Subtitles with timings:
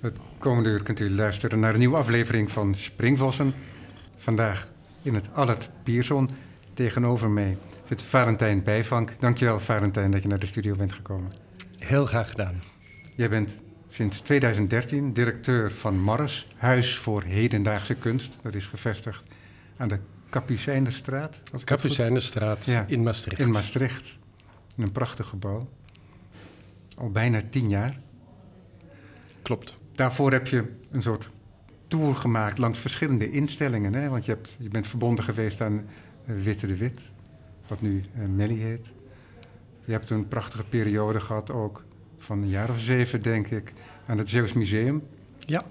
[0.00, 3.54] Het komende uur kunt u luisteren naar een nieuwe aflevering van Springvossen.
[4.16, 4.68] Vandaag
[5.02, 6.30] in het Allert Pierson.
[6.74, 7.56] Tegenover mij
[7.88, 9.20] zit Valentijn Bijvank.
[9.20, 11.32] Dankjewel Valentijn dat je naar de studio bent gekomen.
[11.78, 12.62] Heel graag gedaan.
[13.14, 13.56] Jij bent
[13.88, 18.38] sinds 2013 directeur van Morris, Huis voor Hedendaagse Kunst.
[18.42, 19.24] Dat is gevestigd
[19.76, 21.42] aan de Kapucijnerstraat.
[21.64, 23.40] Kapucijnerstraat ja, in Maastricht.
[23.40, 24.18] In Maastricht.
[24.76, 25.68] In een prachtig gebouw.
[26.96, 28.00] Al bijna tien jaar.
[29.42, 29.78] Klopt.
[30.00, 31.30] Daarvoor heb je een soort
[31.88, 33.94] tour gemaakt langs verschillende instellingen.
[33.94, 34.08] Hè?
[34.08, 37.02] Want je, hebt, je bent verbonden geweest aan uh, Witte de Wit,
[37.66, 38.92] wat nu uh, Melly heet.
[39.84, 41.84] Je hebt een prachtige periode gehad ook,
[42.18, 43.72] van een jaar of zeven denk ik,
[44.06, 45.02] aan het Zeeuws Museum.
[45.38, 45.64] Ja.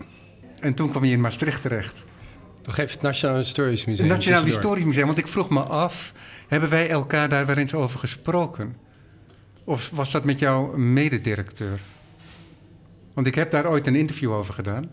[0.59, 2.05] En toen kwam je in Maastricht terecht.
[2.63, 4.07] Nog even het Nationaal Historisch Museum.
[4.07, 6.13] Het Nationaal Historisch Museum, want ik vroeg me af,
[6.47, 8.75] hebben wij elkaar daar wel eens over gesproken?
[9.63, 11.79] Of was dat met jouw mededirecteur?
[13.13, 14.91] Want ik heb daar ooit een interview over gedaan.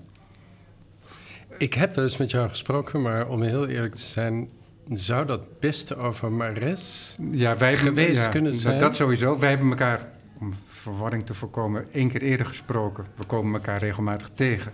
[1.58, 4.48] Ik heb wel eens met jou gesproken, maar om heel eerlijk te zijn,
[4.88, 8.78] zou dat best over Mares ja, wij geweest ja, kunnen zijn?
[8.78, 9.38] Dat sowieso.
[9.38, 10.08] Wij hebben elkaar,
[10.40, 13.04] om verwarring te voorkomen, één keer eerder gesproken.
[13.14, 14.72] We komen elkaar regelmatig tegen.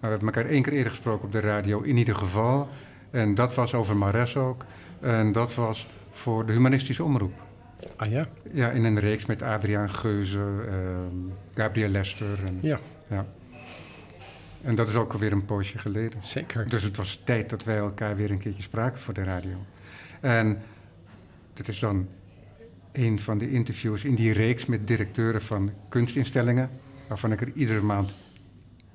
[0.00, 2.68] Maar we hebben elkaar één keer eerder gesproken op de radio, in ieder geval.
[3.10, 4.64] En dat was over Mares ook.
[5.00, 7.43] En dat was voor de humanistische omroep.
[7.96, 8.28] Ah ja?
[8.52, 10.74] Ja, in een reeks met Adriaan Geuze, uh,
[11.54, 12.38] Gabriel Lester.
[12.46, 12.78] En, ja.
[13.08, 13.26] ja.
[14.62, 16.22] En dat is ook alweer een poosje geleden.
[16.22, 16.68] Zeker.
[16.68, 19.56] Dus het was tijd dat wij elkaar weer een keertje spraken voor de radio.
[20.20, 20.58] En
[21.54, 22.08] dit is dan
[22.92, 26.70] een van de interviews in die reeks met directeuren van kunstinstellingen,
[27.08, 28.14] waarvan ik er iedere maand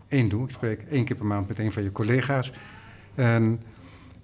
[0.07, 0.43] één doe.
[0.43, 2.51] Ik spreek één keer per maand met een van je collega's.
[3.15, 3.61] En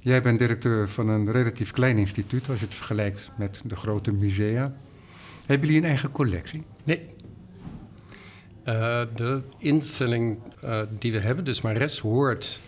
[0.05, 4.11] jij bent directeur van een relatief klein instituut als je het vergelijkt met de grote
[4.11, 4.73] musea.
[5.45, 6.63] Hebben jullie een eigen collectie?
[6.83, 6.99] Nee.
[8.67, 12.61] Uh, de instelling uh, die we hebben, dus Mares, hoort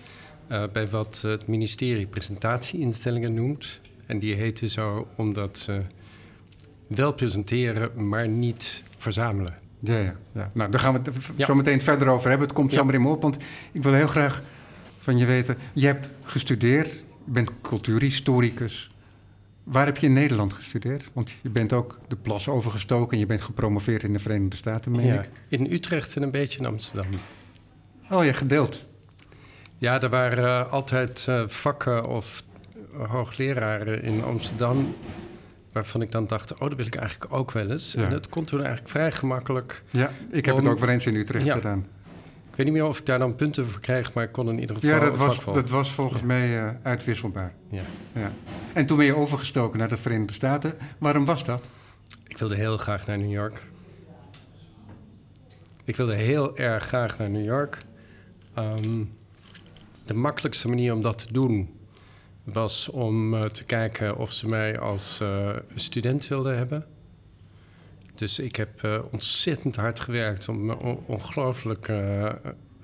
[0.51, 3.79] uh, bij wat het ministerie presentatieinstellingen noemt.
[4.05, 5.81] En die heten zo omdat ze
[6.87, 9.55] wel presenteren, maar niet verzamelen.
[9.79, 10.51] Ja, ja, ja.
[10.53, 11.45] Nou, daar gaan we het ja.
[11.45, 12.47] zo meteen verder over hebben.
[12.47, 12.77] Het komt ja.
[12.77, 13.37] zomaar in me op, want
[13.71, 14.41] ik wil heel graag
[14.97, 15.57] van je weten...
[15.73, 18.91] Je hebt gestudeerd, je bent cultuurhistoricus.
[19.63, 21.09] Waar heb je in Nederland gestudeerd?
[21.13, 24.91] Want je bent ook de plas overgestoken en je bent gepromoveerd in de Verenigde Staten,
[24.91, 25.29] meen ja, ik.
[25.47, 27.11] In Utrecht en een beetje in Amsterdam.
[28.09, 28.87] Oh ja, gedeeld.
[29.77, 32.43] Ja, er waren uh, altijd uh, vakken of
[32.93, 34.95] hoogleraren in Amsterdam...
[35.71, 37.93] waarvan ik dan dacht, oh, dat wil ik eigenlijk ook wel eens.
[37.93, 38.03] Ja.
[38.03, 39.83] En dat kon toen eigenlijk vrij gemakkelijk.
[39.89, 40.61] Ja, ik heb om...
[40.61, 41.53] het ook wel eens in Utrecht ja.
[41.53, 41.87] gedaan.
[42.57, 44.59] Ik weet niet meer of ik daar dan punten voor kreeg, maar ik kon in
[44.59, 44.89] ieder geval.
[44.89, 46.27] Ja, dat, was, dat was volgens ja.
[46.27, 47.53] mij uh, uitwisselbaar.
[47.69, 47.81] Ja.
[48.13, 48.31] ja.
[48.73, 50.73] En toen ben je overgestoken naar de Verenigde Staten.
[50.97, 51.69] Waarom was dat?
[52.27, 53.63] Ik wilde heel graag naar New York.
[55.83, 57.85] Ik wilde heel erg graag naar New York.
[58.57, 59.11] Um,
[60.05, 61.69] de makkelijkste manier om dat te doen
[62.43, 66.85] was om uh, te kijken of ze mij als uh, student wilden hebben.
[68.17, 70.71] Dus ik heb uh, ontzettend hard gewerkt om
[71.05, 72.29] ongelooflijk uh,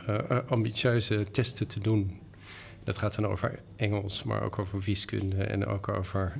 [0.09, 2.19] uh, ambitieuze testen te doen.
[2.83, 6.39] Dat gaat dan over Engels, maar ook over wiskunde en ook over...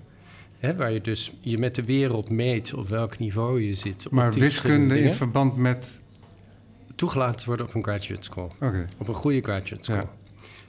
[0.58, 4.10] Hè, waar je dus je met de wereld meet op welk niveau je zit.
[4.12, 6.00] Maar wiskunde in verband met...
[6.96, 8.56] Toegelaten worden op een graduate school.
[8.56, 8.86] Okay.
[8.98, 9.96] Op een goede graduate school.
[9.96, 10.10] Ja.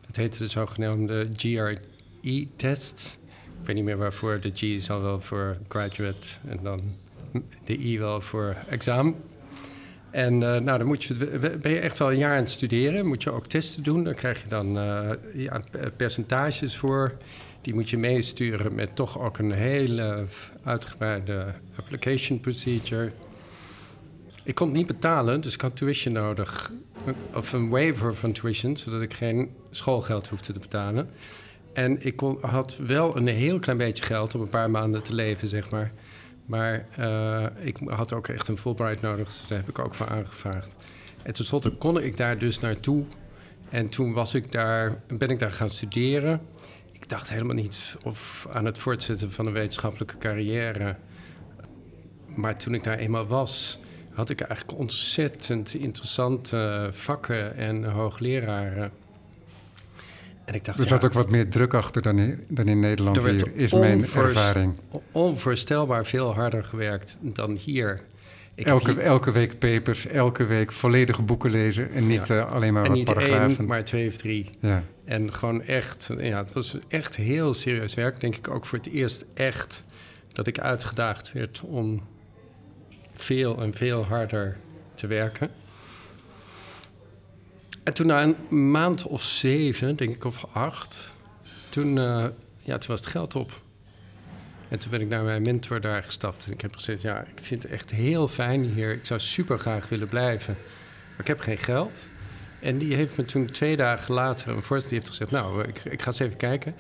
[0.07, 3.19] Dat heette de zogenaamde GRE-tests.
[3.61, 4.41] Ik weet niet meer waarvoor.
[4.41, 6.83] De G zal wel voor graduate en dan
[7.65, 9.15] de I wel voor examen.
[10.11, 11.15] En uh, nou, dan moet je,
[11.63, 13.07] ben je echt wel een jaar aan het studeren.
[13.07, 14.05] Moet je ook testen doen.
[14.05, 15.61] Dan krijg je dan uh, ja,
[15.97, 17.17] percentages voor.
[17.61, 20.25] Die moet je meesturen met toch ook een hele
[20.65, 23.13] uitgebreide application procedure.
[24.45, 26.73] Ik kon het niet betalen, dus ik had tuition nodig.
[27.35, 31.09] Of een waiver van tuition, zodat ik geen schoolgeld hoefde te betalen.
[31.73, 35.15] En ik kon, had wel een heel klein beetje geld om een paar maanden te
[35.15, 35.93] leven, zeg maar.
[36.47, 40.09] Maar uh, ik had ook echt een Fulbright nodig, dus daar heb ik ook voor
[40.09, 40.85] aangevraagd.
[41.23, 43.05] En tenslotte kon ik daar dus naartoe.
[43.69, 46.41] En toen was ik daar, ben ik daar gaan studeren.
[46.93, 50.97] Ik dacht helemaal niet of aan het voortzetten van een wetenschappelijke carrière.
[52.27, 53.79] Maar toen ik daar eenmaal was,
[54.13, 58.93] had ik eigenlijk ontzettend interessante vakken en hoogleraren.
[60.45, 63.23] En ik dacht, er zat ook wat meer druk achter dan in, dan in Nederland
[63.23, 64.79] hier, is mijn ervaring.
[65.13, 68.01] Onvoorstelbaar veel harder gewerkt dan hier.
[68.55, 69.01] Ik elke, hier...
[69.01, 72.37] elke week papers, elke week volledige boeken lezen en niet ja.
[72.37, 73.59] uh, alleen maar en wat niet paragrafen.
[73.59, 74.51] Één, maar twee of drie.
[74.61, 74.83] Ja.
[75.05, 78.21] En gewoon echt, ja, het was echt heel serieus werk.
[78.21, 79.85] Denk ik ook voor het eerst echt
[80.33, 82.03] dat ik uitgedaagd werd om
[83.13, 84.57] veel en veel harder
[84.95, 85.51] te werken.
[87.85, 91.15] En toen na een maand of zeven, denk ik, of acht...
[91.69, 92.25] toen, uh,
[92.63, 93.61] ja, toen was het geld op.
[94.69, 96.47] En toen ben ik naar mijn mentor daar gestapt.
[96.47, 98.93] En ik heb gezegd, ja, ik vind het echt heel fijn hier.
[98.93, 100.57] Ik zou super graag willen blijven.
[101.11, 101.99] Maar ik heb geen geld.
[102.61, 104.91] En die heeft me toen twee dagen later een voorstel...
[104.91, 106.75] Die heeft gezegd, nou, ik, ik ga eens even kijken.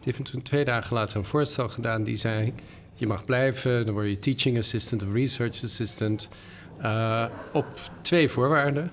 [0.00, 2.04] Die heeft me toen twee dagen later een voorstel gedaan.
[2.04, 2.54] Die zei,
[2.94, 3.84] je mag blijven.
[3.84, 6.28] Dan word je teaching assistant of research assistant.
[6.82, 7.66] Uh, op
[8.02, 8.92] twee voorwaarden.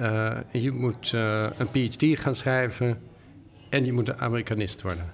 [0.00, 2.98] Uh, je moet uh, een PhD gaan schrijven...
[3.68, 5.12] en je moet een Amerikanist worden.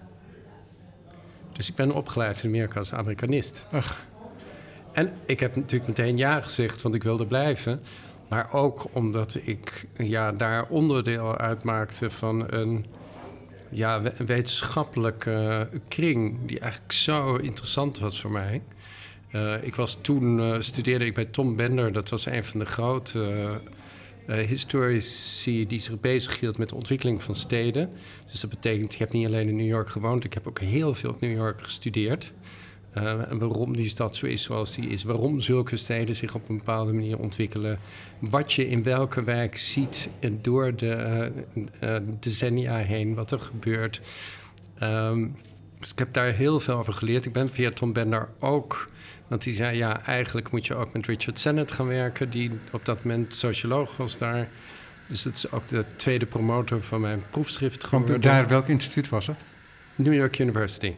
[1.53, 3.67] Dus ik ben opgeleid in Amerika als Amerikanist.
[3.71, 4.05] Ach.
[4.93, 7.81] En ik heb natuurlijk meteen ja gezegd, want ik wilde blijven.
[8.29, 12.87] Maar ook omdat ik ja, daar onderdeel uitmaakte van een
[13.69, 16.39] ja, wetenschappelijke kring...
[16.47, 18.63] die eigenlijk zo interessant was voor mij.
[19.35, 21.93] Uh, ik was toen, studeerde ik bij Tom Bender.
[21.93, 23.61] Dat was een van de grote
[24.27, 27.91] historici die zich bezighield met de ontwikkeling van steden.
[28.31, 30.95] Dus dat betekent, ik heb niet alleen in New York gewoond, ik heb ook heel
[30.95, 32.33] veel in New York gestudeerd.
[32.93, 35.03] En waarom die stad zo is zoals die is.
[35.03, 37.79] Waarom zulke steden zich op een bepaalde manier ontwikkelen.
[38.19, 40.11] Wat je in welke wijk ziet
[40.41, 41.33] door de
[41.83, 44.01] uh, decennia heen, wat er gebeurt.
[44.83, 45.37] Um,
[45.79, 47.27] dus ik heb daar heel veel over geleerd.
[47.27, 48.89] Ik ben via Tom Bender ook
[49.33, 52.31] want die zei, ja, eigenlijk moet je ook met Richard Sennett gaan werken...
[52.31, 54.49] die op dat moment socioloog was daar.
[55.09, 58.11] Dus dat is ook de tweede promotor van mijn proefschrift geworden.
[58.11, 59.37] Want daar, welk instituut was het?
[59.95, 60.95] New York University.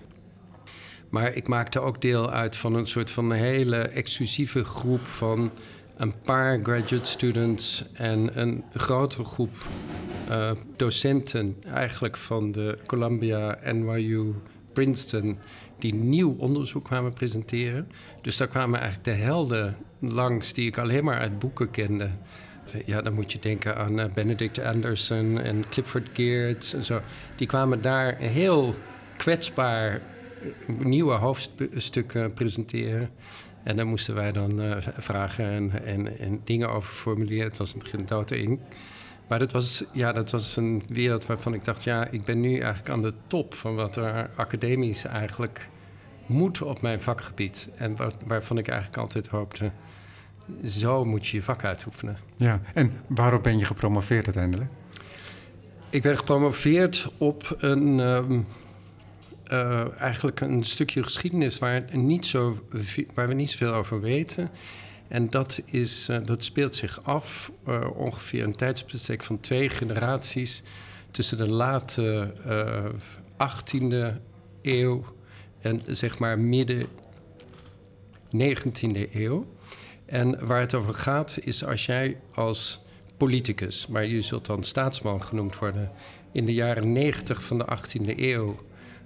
[1.08, 5.06] Maar ik maakte ook deel uit van een soort van hele exclusieve groep...
[5.06, 5.50] van
[5.96, 9.56] een paar graduate students en een grotere groep
[10.28, 11.56] uh, docenten...
[11.72, 14.34] eigenlijk van de Columbia, NYU,
[14.72, 15.38] Princeton
[15.78, 17.88] die nieuw onderzoek kwamen presenteren.
[18.24, 22.10] Dus daar kwamen eigenlijk de helden langs die ik alleen maar uit boeken kende.
[22.84, 27.00] Ja, dan moet je denken aan uh, Benedict Anderson en Clifford Geertz en zo.
[27.36, 28.74] Die kwamen daar heel
[29.16, 30.00] kwetsbaar
[30.66, 33.10] nieuwe hoofdstukken presenteren.
[33.62, 37.48] En daar moesten wij dan uh, vragen en, en, en, dingen over formuleren.
[37.48, 38.60] Het was een begin doodeng.
[39.28, 41.84] Maar dat was, ja, dat was een wereld waarvan ik dacht...
[41.84, 45.68] ja, ik ben nu eigenlijk aan de top van wat er academisch eigenlijk
[46.26, 47.68] moet op mijn vakgebied.
[47.76, 49.70] En waar, waarvan ik eigenlijk altijd hoopte,
[50.64, 52.16] zo moet je je vak uitoefenen.
[52.36, 54.70] Ja, en waarop ben je gepromoveerd uiteindelijk?
[55.90, 58.46] Ik ben gepromoveerd op een, um,
[59.52, 62.66] uh, eigenlijk een stukje geschiedenis waar, niet zo,
[63.14, 64.50] waar we niet zoveel over weten.
[65.08, 70.62] En dat, is, uh, dat speelt zich af uh, ongeveer een tijdsbestek van twee generaties
[71.10, 72.32] tussen de late
[73.36, 74.20] 18e
[74.62, 75.04] eeuw
[75.64, 76.86] en zeg maar midden
[78.36, 79.46] 19e eeuw.
[80.06, 82.80] En waar het over gaat is als jij als
[83.16, 85.90] politicus, maar je zult dan staatsman genoemd worden,
[86.32, 88.56] in de jaren 90 van de 18e eeuw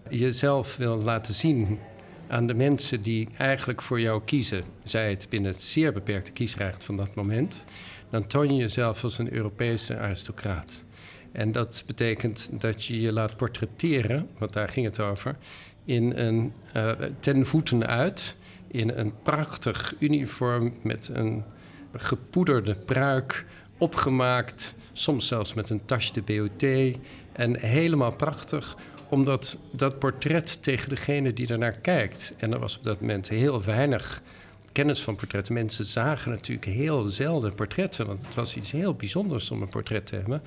[0.08, 1.78] jezelf wil laten zien
[2.28, 6.84] aan de mensen die eigenlijk voor jou kiezen, zij het binnen het zeer beperkte kiesrecht
[6.84, 7.64] van dat moment,
[8.10, 10.84] dan toon je jezelf als een Europese aristocraat.
[11.32, 15.36] En dat betekent dat je je laat portretteren, want daar ging het over,
[15.88, 16.90] in een, uh,
[17.20, 18.36] ten voeten uit
[18.66, 21.44] in een prachtig uniform met een
[21.92, 23.44] gepoederde pruik,
[23.78, 26.96] opgemaakt, soms zelfs met een tasje de BOT.
[27.32, 28.76] En helemaal prachtig,
[29.08, 32.34] omdat dat portret tegen degene die ernaar kijkt.
[32.38, 34.22] En er was op dat moment heel weinig
[34.78, 35.54] kennis van portretten.
[35.54, 40.06] Mensen zagen natuurlijk heel zelden portretten, want het was iets heel bijzonders om een portret
[40.06, 40.42] te hebben.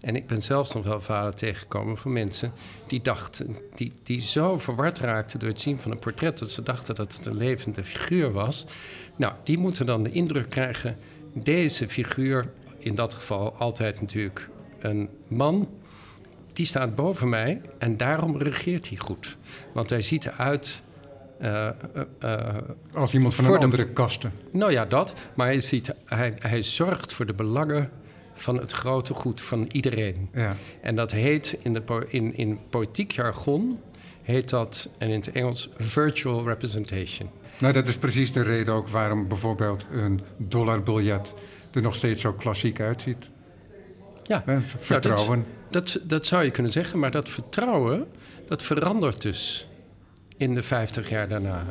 [0.00, 2.52] En ik ben zelfs nog wel verhalen tegengekomen van mensen
[2.86, 6.62] die dachten, die, die zo verward raakten door het zien van een portret, dat ze
[6.62, 8.66] dachten dat het een levende figuur was.
[9.16, 10.96] Nou, die moeten dan de indruk krijgen,
[11.34, 14.48] deze figuur, in dat geval altijd natuurlijk
[14.78, 15.68] een man,
[16.52, 19.36] die staat boven mij en daarom regeert hij goed.
[19.72, 20.82] Want hij ziet eruit
[21.42, 21.68] uh,
[22.24, 22.56] uh,
[22.92, 24.32] Als iemand van een andere kasten.
[24.50, 25.14] Nou ja, dat.
[25.34, 27.90] Maar hij, ziet, hij, hij zorgt voor de belangen
[28.34, 30.28] van het grote goed van iedereen.
[30.32, 30.56] Ja.
[30.80, 33.80] En dat heet in, de, in, in politiek jargon,
[34.22, 37.30] heet dat, en in het Engels, virtual representation.
[37.58, 41.34] Nou, dat is precies de reden ook waarom bijvoorbeeld een dollarbiljet
[41.72, 43.30] er nog steeds zo klassiek uitziet.
[44.22, 45.38] Ja, vertrouwen.
[45.38, 48.06] Nou, dat, dat, dat, zou je kunnen zeggen, maar dat vertrouwen,
[48.46, 49.68] dat verandert dus
[50.42, 51.66] in de 50 jaar daarna.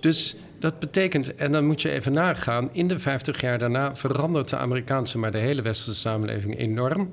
[0.00, 4.48] Dus dat betekent, en dan moet je even nagaan, in de 50 jaar daarna verandert
[4.48, 7.10] de Amerikaanse, maar de hele westerse samenleving enorm.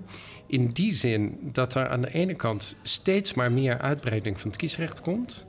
[0.48, 4.60] In die zin dat er aan de ene kant steeds maar meer uitbreiding van het
[4.60, 5.46] kiesrecht komt.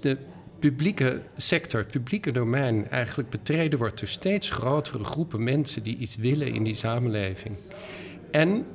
[0.00, 0.16] De
[0.58, 6.16] publieke sector, het publieke domein eigenlijk betreden wordt door steeds grotere groepen mensen die iets
[6.16, 7.56] willen in die samenleving.
[8.30, 8.66] En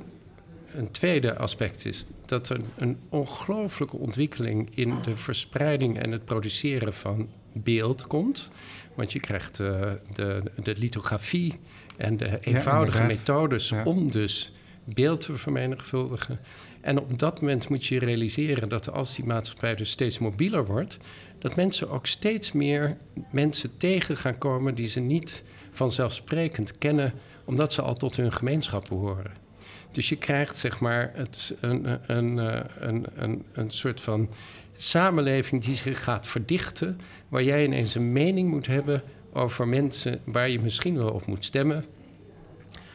[0.74, 6.94] een tweede aspect is dat er een ongelooflijke ontwikkeling in de verspreiding en het produceren
[6.94, 8.50] van beeld komt.
[8.94, 9.80] Want je krijgt uh,
[10.12, 11.54] de, de lithografie
[11.96, 14.52] en de eenvoudige methodes om dus
[14.84, 16.38] beeld te vermenigvuldigen.
[16.80, 20.98] En op dat moment moet je realiseren dat als die maatschappij dus steeds mobieler wordt,
[21.38, 22.96] dat mensen ook steeds meer
[23.30, 27.12] mensen tegen gaan komen die ze niet vanzelfsprekend kennen,
[27.44, 29.47] omdat ze al tot hun gemeenschap behoren.
[29.92, 32.36] Dus je krijgt zeg maar het, een, een,
[32.88, 34.30] een, een, een soort van
[34.76, 39.02] samenleving die zich gaat verdichten, waar jij ineens een mening moet hebben
[39.32, 41.84] over mensen waar je misschien wel op moet stemmen,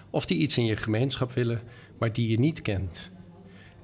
[0.10, 1.62] of die iets in je gemeenschap willen,
[1.98, 3.12] maar die je niet kent.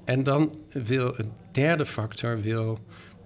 [0.03, 2.79] En dan wil een derde factor wil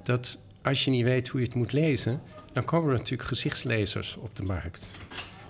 [0.03, 2.21] dat als je niet weet hoe je het moet lezen,
[2.53, 4.91] dan komen er natuurlijk gezichtslezers op de markt.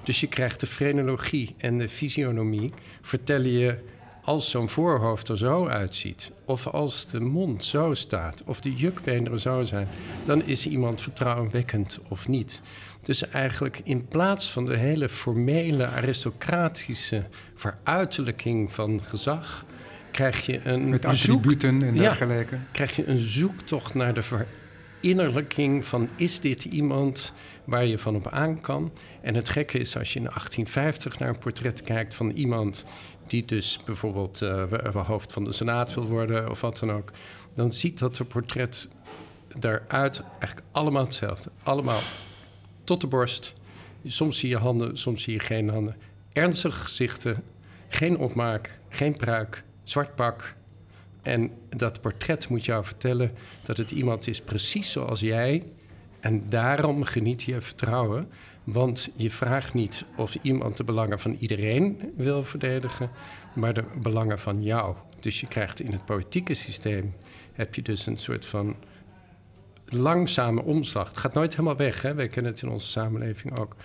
[0.04, 2.72] Dus je krijgt de frenologie en de fysionomie,
[3.02, 3.78] vertellen je
[4.24, 9.40] als zo'n voorhoofd er zo uitziet, of als de mond zo staat, of de jukbeenderen
[9.40, 9.88] zo zijn,
[10.26, 12.62] dan is iemand vertrouwenwekkend of niet.
[13.02, 17.24] Dus eigenlijk in plaats van de hele formele aristocratische
[17.56, 19.66] veruiterlijking van gezag,
[20.12, 22.56] krijg je een met attributen en dergelijke.
[22.56, 24.24] Ja, krijg je een zoektocht naar de
[25.04, 27.34] verinnerlijking van is dit iemand
[27.64, 28.92] waar je van op aan kan.
[29.22, 32.86] En het gekke is als je in 1850 naar een portret kijkt van iemand
[33.28, 37.12] die dus bijvoorbeeld uh, hoofd van de Senaat wil worden of wat dan ook,
[37.56, 38.90] dan ziet dat de portret
[39.60, 41.52] daaruit eigenlijk allemaal hetzelfde.
[41.64, 42.02] Allemaal
[42.84, 43.54] tot de borst.
[44.06, 45.96] Soms zie je handen, soms zie je geen handen.
[46.34, 47.44] Ernstige gezichten,
[47.88, 50.56] geen opmaak, geen pruik, zwart pak.
[51.24, 53.32] En dat portret moet jou vertellen
[53.64, 55.64] dat het iemand is precies zoals jij.
[56.20, 58.30] En daarom geniet je vertrouwen.
[58.64, 63.10] Want je vraagt niet of iemand de belangen van iedereen wil verdedigen,
[63.56, 64.96] maar de belangen van jou.
[65.20, 67.14] Dus je krijgt in het politieke systeem
[67.54, 68.76] heb je dus een soort van
[69.86, 71.08] langzame omslag.
[71.08, 72.14] Het gaat nooit helemaal weg, hè?
[72.14, 73.76] wij kennen het in onze samenleving ook.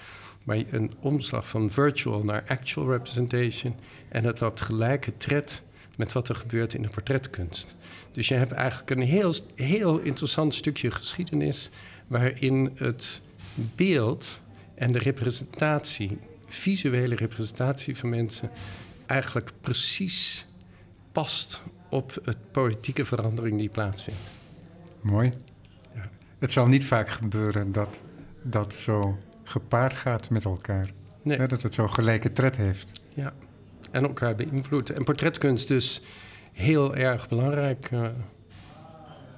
[0.45, 3.75] Maar een omslag van virtual naar actual representation.
[4.09, 5.62] En het loopt gelijke tred
[5.98, 7.76] met wat er gebeurt in de portretkunst.
[8.12, 11.70] Dus je hebt eigenlijk een heel, heel interessant stukje geschiedenis
[12.06, 13.22] waarin het
[13.54, 14.40] beeld
[14.74, 18.50] en de representatie, visuele representatie van mensen,
[19.06, 20.46] eigenlijk precies
[21.12, 24.20] past op het politieke verandering die plaatsvindt.
[25.00, 25.32] Mooi.
[25.94, 26.08] Ja.
[26.38, 28.02] Het zal niet vaak gebeuren dat
[28.42, 30.90] dat zo gepaard gaat met elkaar.
[31.22, 31.46] Nee.
[31.46, 33.00] dat het zo gelijke tred heeft.
[33.14, 33.32] Ja,
[33.90, 34.90] en elkaar beïnvloedt.
[34.90, 36.02] En portretkunst dus
[36.52, 38.07] heel erg belangrijk uh,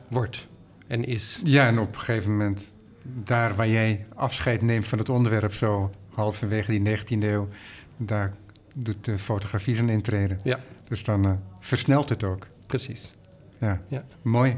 [0.09, 0.49] wordt
[0.87, 1.41] en is.
[1.45, 5.91] Ja, en op een gegeven moment daar waar jij afscheid neemt van het onderwerp, zo
[6.15, 7.49] halverwege die 19e eeuw,
[7.97, 8.35] daar
[8.75, 10.41] doet de fotografie zijn intreden.
[10.45, 10.61] Ja.
[10.89, 12.47] Dus dan uh, versnelt het ook.
[12.67, 13.13] Precies.
[13.59, 13.81] Ja.
[13.89, 14.57] ja, mooi.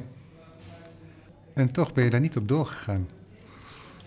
[1.55, 3.09] En toch ben je daar niet op doorgegaan.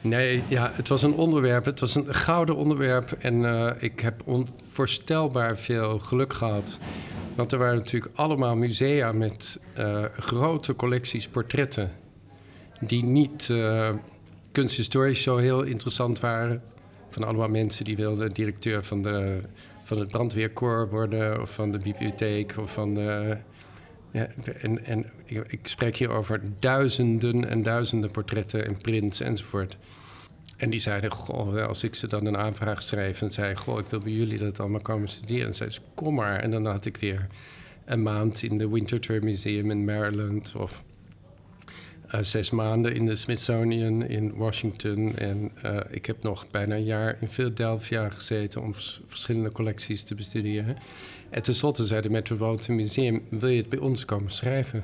[0.06, 1.66] Nee, ja, het was een onderwerp.
[1.66, 3.12] Het was een gouden onderwerp.
[3.12, 6.80] En uh, ik heb onvoorstelbaar veel geluk gehad.
[7.36, 11.92] Want er waren natuurlijk allemaal musea met uh, grote collecties portretten.
[12.80, 13.54] Die niet
[14.52, 16.62] kunsthistorisch zo heel interessant waren.
[17.10, 19.40] Van allemaal mensen die wilden directeur van, de,
[19.84, 21.42] van het brandweerkorps worden...
[21.42, 23.38] of van de bibliotheek of van de...
[24.16, 24.28] Ja,
[24.62, 25.06] en en
[25.48, 29.78] ik, spreek hier over duizenden en duizenden portretten en prints enzovoort.
[30.58, 33.56] En die zeiden, goh, als ik ze dan een aanvraag schreef en zei...
[33.56, 35.48] goh, ik wil bij jullie dat allemaal komen studeren.
[35.48, 36.40] En zeiden ze, kom maar.
[36.40, 37.28] En dan had ik weer
[37.86, 40.56] een maand in de Winterthur Museum in Maryland...
[40.56, 40.84] of
[42.14, 45.18] uh, zes maanden in de Smithsonian in Washington.
[45.18, 48.74] En uh, ik heb nog bijna een jaar in Philadelphia gezeten om
[49.08, 50.78] verschillende collecties te bestuderen.
[51.30, 54.84] En tenslotte zei de Metropolitan Museum: Wil je het bij ons komen schrijven?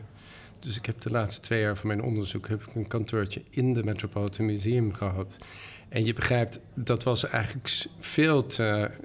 [0.60, 3.74] Dus ik heb de laatste twee jaar van mijn onderzoek heb ik een kantoortje in
[3.74, 5.38] de Metropolitan Museum gehad.
[5.90, 8.46] En je begrijpt, dat was eigenlijk veel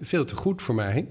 [0.01, 1.07] veel te goed voor mij.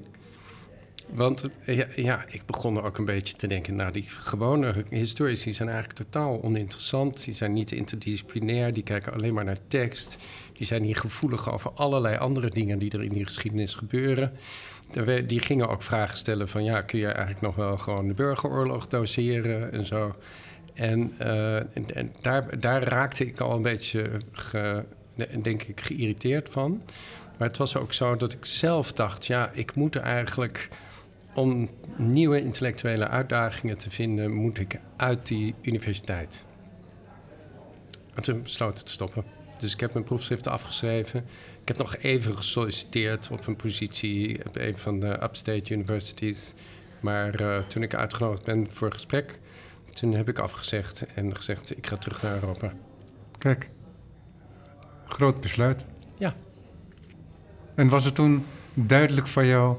[1.14, 3.76] Want ja, ja, ik begon er ook een beetje te denken...
[3.76, 7.26] nou, die gewone historici zijn eigenlijk totaal oninteressant.
[7.26, 10.18] Die zijn niet interdisciplinair, die kijken alleen maar naar tekst.
[10.54, 12.80] Die zijn niet gevoelig over allerlei andere dingen...
[12.80, 14.32] die er in die geschiedenis gebeuren.
[15.26, 16.64] Die gingen ook vragen stellen van...
[16.64, 20.16] ja, kun je eigenlijk nog wel gewoon de burgeroorlog doseren en zo...
[20.74, 24.10] En, uh, en, daar, daar, raakte ik al een beetje,
[25.42, 26.82] denk ik, geïrriteerd van.
[27.38, 30.70] Maar het was ook zo dat ik zelf dacht: ja, ik moet eigenlijk
[31.36, 36.44] om nieuwe intellectuele uitdagingen te vinden, moet ik uit die universiteit.
[38.14, 39.24] En toen besloot te stoppen.
[39.60, 41.26] Dus ik heb mijn proefschriften afgeschreven.
[41.62, 46.54] Ik heb nog even gesolliciteerd op een positie op een van de upstate universities.
[47.00, 49.40] Maar eh, toen ik uitgenodigd ben voor gesprek,
[49.94, 52.74] toen heb ik afgezegd en gezegd: ik ga terug naar Europa.
[53.38, 53.70] Kijk,
[55.06, 55.86] groot besluit.
[56.18, 56.36] Ja.
[57.76, 59.78] En was het toen duidelijk voor jou,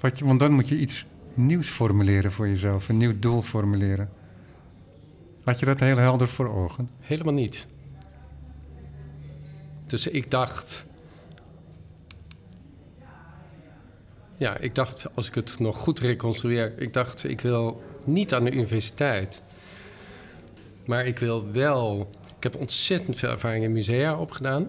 [0.00, 4.10] want dan moet je iets nieuws formuleren voor jezelf, een nieuw doel formuleren.
[5.44, 6.90] Had je dat heel helder voor ogen?
[7.00, 7.68] Helemaal niet.
[9.86, 10.86] Dus ik dacht.
[14.36, 18.44] Ja, ik dacht, als ik het nog goed reconstrueer, ik dacht, ik wil niet aan
[18.44, 19.42] de universiteit.
[20.84, 22.10] Maar ik wil wel.
[22.36, 24.68] Ik heb ontzettend veel ervaring in musea opgedaan.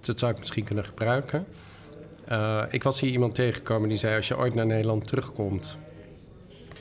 [0.00, 1.46] Dat zou ik misschien kunnen gebruiken.
[2.32, 5.78] Uh, ik was hier iemand tegengekomen die zei: Als je ooit naar Nederland terugkomt.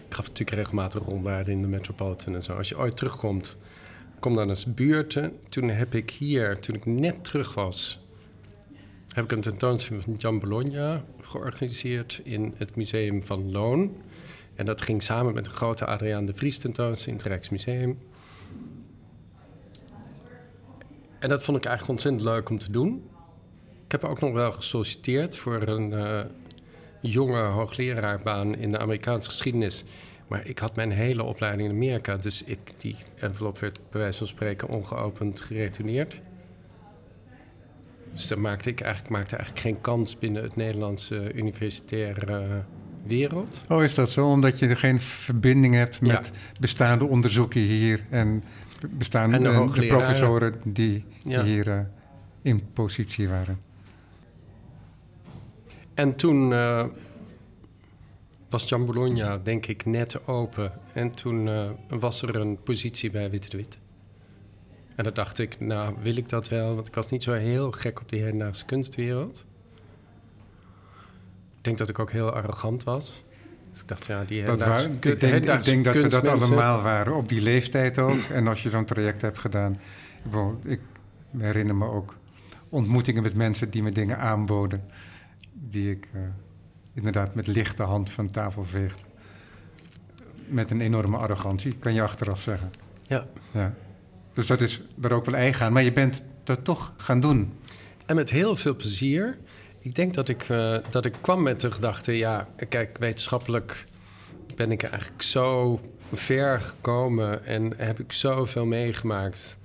[0.08, 2.54] Ik gaf natuurlijk regelmatig rondwaarden in de Metropolitan en zo.
[2.54, 3.58] Als je ooit terugkomt,
[4.20, 5.40] kom dan eens buurten.
[5.50, 8.00] Toen heb ik hier, toen ik net terug was,
[9.08, 13.96] heb ik een tentoonstelling van Jan Bologna georganiseerd in het Museum van Loon.
[14.56, 18.00] En dat ging samen met de grote Adriaan de Vries tentoonstelling in het Rijksmuseum.
[21.20, 23.09] En dat vond ik eigenlijk ontzettend leuk om te doen.
[23.90, 26.20] Ik heb ook nog wel gesolliciteerd voor een uh,
[27.02, 29.84] jonge hoogleraarbaan in de Amerikaanse geschiedenis.
[30.28, 34.18] Maar ik had mijn hele opleiding in Amerika, dus ik, die envelop werd bij wijze
[34.18, 36.22] van spreken ongeopend geretourneerd.
[38.14, 42.64] Dus daar maakte ik eigenlijk, maakte eigenlijk geen kans binnen het Nederlandse universitaire
[43.04, 43.62] wereld.
[43.70, 44.28] Oh, is dat zo?
[44.28, 48.44] Omdat je er geen verbinding hebt met bestaande onderzoeken hier en
[48.90, 51.80] bestaande en de, professoren die hier uh,
[52.42, 53.69] in positie waren.
[56.00, 56.86] En toen uh,
[58.50, 60.72] was Jan Bologna, denk ik, net open.
[60.94, 63.78] En toen uh, was er een positie bij Witte de Wit.
[64.96, 66.76] En dan dacht ik, nou, wil ik dat wel?
[66.76, 69.46] Want ik was niet zo heel gek op die hedendaagse kunstwereld.
[71.58, 73.24] Ik denk dat ik ook heel arrogant was.
[73.72, 75.14] Dus ik dacht, ja, die hedendaagse ik, denk,
[75.50, 78.20] ik denk dat we dat allemaal waren, op die leeftijd ook.
[78.32, 79.80] En als je zo'n traject hebt gedaan.
[80.64, 80.80] Ik
[81.38, 82.16] herinner me ook
[82.70, 84.84] ontmoetingen met mensen die me dingen aanboden
[85.60, 86.22] die ik uh,
[86.94, 89.04] inderdaad met lichte hand van tafel veegde.
[90.48, 92.72] Met een enorme arrogantie, kan je achteraf zeggen.
[93.04, 93.28] Ja.
[93.52, 93.74] ja.
[94.34, 95.74] Dus dat is er ook wel eigen aan.
[95.74, 97.54] Maar je bent dat toch gaan doen.
[98.06, 99.38] En met heel veel plezier.
[99.80, 102.18] Ik denk dat ik, uh, dat ik kwam met de gedachte...
[102.18, 103.86] ja, kijk, wetenschappelijk
[104.56, 105.80] ben ik eigenlijk zo
[106.14, 107.46] ver gekomen...
[107.46, 109.58] en heb ik zoveel meegemaakt...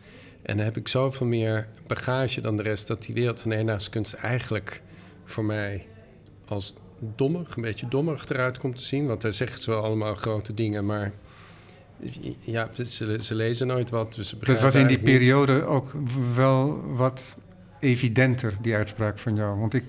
[0.42, 2.86] en heb ik zoveel meer bagage dan de rest...
[2.86, 4.82] dat die wereld van de kunst eigenlijk
[5.24, 5.86] voor mij
[6.46, 9.06] als dommig, een beetje dommig eruit komt te zien.
[9.06, 11.12] Want daar zeggen ze wel allemaal grote dingen, maar
[12.40, 14.14] ja, ze, ze lezen nooit wat.
[14.14, 15.92] Dus dat was in die periode ook
[16.34, 17.36] wel wat
[17.78, 19.58] evidenter, die uitspraak van jou.
[19.58, 19.84] Want ik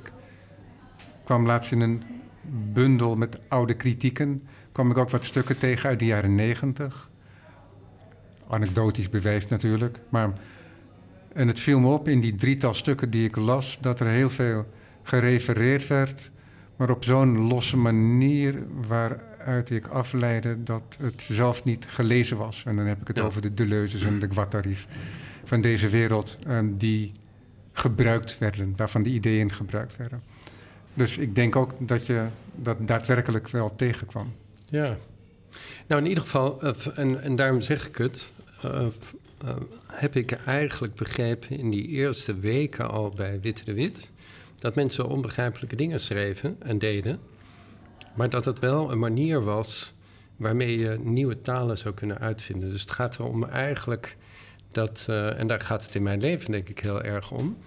[1.23, 2.03] kwam laatst in een
[2.73, 4.43] bundel met oude kritieken.
[4.71, 7.09] kwam ik ook wat stukken tegen uit de jaren negentig.
[8.47, 9.99] Anekdotisch bewijs natuurlijk.
[10.09, 10.33] Maar,
[11.33, 13.77] en het viel me op in die drietal stukken die ik las...
[13.81, 14.65] dat er heel veel
[15.05, 16.31] gerefereerd werd,
[16.75, 22.63] maar op zo'n losse manier waaruit ik afleidde dat het zelf niet gelezen was.
[22.65, 24.87] En dan heb ik het over de Deleuzes en de Guattaris
[25.43, 26.37] van deze wereld,
[26.73, 27.11] die
[27.71, 30.21] gebruikt werden, waarvan die ideeën gebruikt werden.
[30.93, 34.33] Dus ik denk ook dat je dat daadwerkelijk wel tegenkwam.
[34.69, 34.97] Ja.
[35.87, 38.31] Nou, in ieder geval, eh, en, en daarom zeg ik het,
[38.65, 38.71] uh,
[39.45, 39.55] uh,
[39.91, 44.11] heb ik eigenlijk begrepen in die eerste weken al bij Witte de Wit
[44.65, 47.19] dat mensen onbegrijpelijke dingen schreven en deden,
[48.13, 49.93] maar dat het wel een manier was
[50.35, 52.69] waarmee je nieuwe talen zou kunnen uitvinden.
[52.71, 54.17] Dus het gaat erom eigenlijk
[54.71, 57.57] dat, uh, en daar gaat het in mijn leven denk ik heel erg om,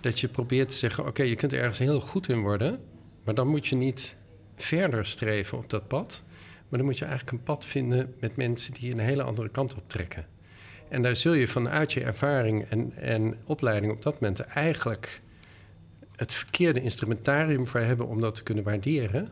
[0.00, 2.80] dat je probeert te zeggen: oké, je kunt ergens heel goed in worden,
[3.24, 4.16] maar dan moet je niet
[4.54, 6.24] verder streven op dat pad.
[6.68, 9.74] Maar dan moet je eigenlijk een pad vinden met mensen die een hele andere kant
[9.74, 10.26] op trekken.
[10.88, 15.20] En daar zul je vanuit je ervaring en, en opleiding op dat moment eigenlijk
[16.16, 19.28] het verkeerde instrumentarium voor hebben om dat te kunnen waarderen.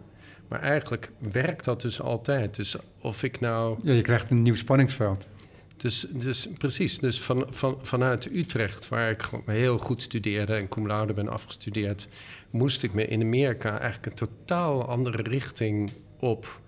[0.49, 2.57] Maar eigenlijk werkt dat dus altijd.
[2.57, 3.79] Dus of ik nou.
[3.83, 5.29] Ja, je krijgt een nieuw spanningsveld.
[5.77, 10.87] Dus, dus precies, dus van, van, vanuit Utrecht, waar ik heel goed studeerde en cum
[10.87, 12.09] laude ben afgestudeerd,
[12.51, 16.61] moest ik me in Amerika eigenlijk een totaal andere richting op.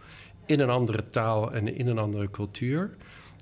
[0.46, 2.96] In een andere taal en in een andere cultuur.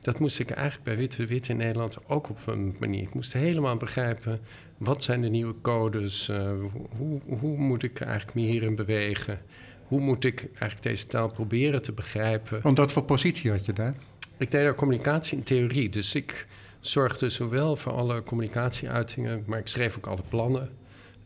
[0.05, 3.03] Dat moest ik eigenlijk bij Witte Wit in Nederland ook op een manier.
[3.03, 4.41] Ik moest helemaal begrijpen
[4.79, 6.29] wat zijn de nieuwe codes?
[6.29, 6.53] Uh,
[6.97, 9.41] hoe, hoe moet ik eigenlijk me hierin bewegen?
[9.87, 12.61] Hoe moet ik eigenlijk deze taal proberen te begrijpen?
[12.63, 13.95] Want wat voor positie had je daar?
[14.37, 15.89] Ik deed daar communicatie in theorie.
[15.89, 16.47] Dus ik
[16.81, 20.71] zorgde zowel voor alle communicatieuitingen, maar ik schreef ook alle plannen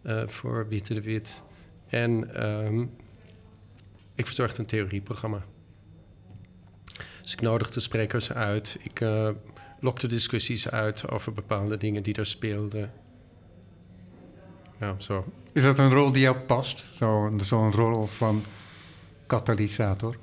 [0.02, 1.42] uh, voor Witte de Wit.
[1.88, 2.90] En um,
[4.14, 5.44] ik verzorgde een theorieprogramma.
[7.28, 8.78] Dus ik nodig de sprekers uit.
[8.82, 9.28] Ik uh,
[9.80, 12.92] lokte discussies uit over bepaalde dingen die er speelden.
[14.80, 15.24] Ja, zo.
[15.52, 16.86] Is dat een rol die jou past?
[16.92, 18.44] Zo'n zo rol van
[19.26, 20.16] katalysator?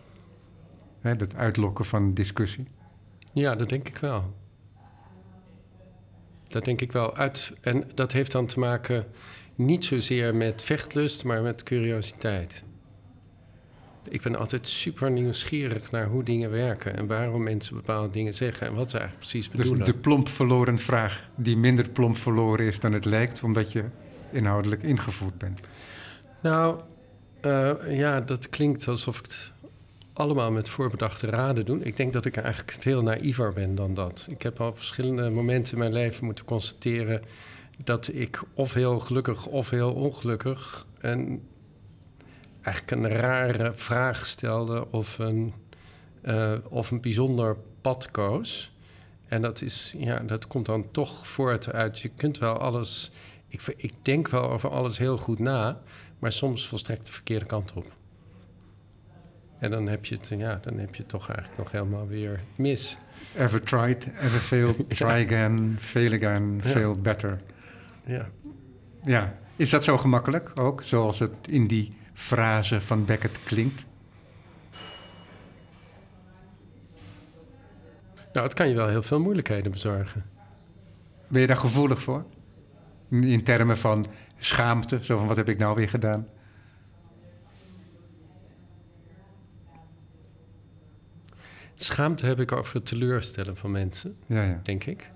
[1.02, 2.68] Hè, het uitlokken van discussie?
[3.34, 4.34] Ja, dat denk ik wel.
[6.48, 7.16] Dat denk ik wel.
[7.16, 9.08] Uit, en dat heeft dan te maken
[9.56, 12.64] niet zozeer met vechtlust, maar met curiositeit.
[14.10, 18.68] Ik ben altijd super nieuwsgierig naar hoe dingen werken en waarom mensen bepaalde dingen zeggen
[18.68, 19.86] en wat ze eigenlijk precies bedoelen.
[19.86, 23.84] Dus de plomp verloren vraag die minder plomp verloren is dan het lijkt, omdat je
[24.32, 25.62] inhoudelijk ingevoerd bent.
[26.42, 26.80] Nou,
[27.46, 29.52] uh, ja, dat klinkt alsof ik het
[30.14, 31.80] allemaal met voorbedachte raden doe.
[31.80, 34.28] Ik denk dat ik eigenlijk veel naïver ben dan dat.
[34.30, 37.22] Ik heb al op verschillende momenten in mijn leven moeten constateren
[37.84, 41.42] dat ik of heel gelukkig of heel ongelukkig en
[42.66, 45.54] eigenlijk een rare vraag stelde of een,
[46.24, 48.74] uh, of een bijzonder pad koos.
[49.28, 52.00] En dat, is, ja, dat komt dan toch voort uit.
[52.00, 53.12] Je kunt wel alles.
[53.48, 55.82] Ik, ik denk wel over alles heel goed na,
[56.20, 57.86] maar soms volstrekt de verkeerde kant op.
[59.60, 62.44] En dan heb je het, ja, dan heb je het toch eigenlijk nog helemaal weer
[62.56, 62.98] mis.
[63.38, 67.42] Ever tried, ever failed, try again, fail again, fail better.
[68.06, 68.30] Ja.
[69.04, 73.86] Ja, is dat zo gemakkelijk ook, zoals het in die frase van Beckett klinkt?
[78.34, 80.26] Nou, het kan je wel heel veel moeilijkheden bezorgen.
[81.28, 82.26] Ben je daar gevoelig voor?
[83.10, 84.06] In termen van
[84.38, 86.28] schaamte, zo van wat heb ik nou weer gedaan?
[91.76, 94.60] Schaamte heb ik over het teleurstellen van mensen, ja, ja.
[94.64, 95.12] denk ik.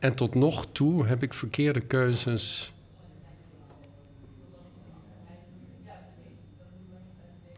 [0.00, 2.74] En tot nog toe heb ik verkeerde keuzes.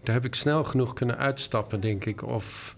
[0.02, 2.26] Daar heb ik snel genoeg kunnen uitstappen, denk ik.
[2.26, 2.76] Of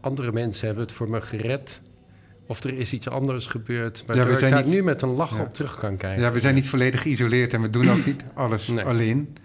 [0.00, 1.80] andere mensen hebben het voor me gered.
[2.46, 4.04] Of er is iets anders gebeurd.
[4.06, 6.22] Waardoor ja, ik daar nu met een lach op terug kan kijken.
[6.22, 9.36] Ja, we zijn niet volledig geïsoleerd en we doen ook niet alles alleen.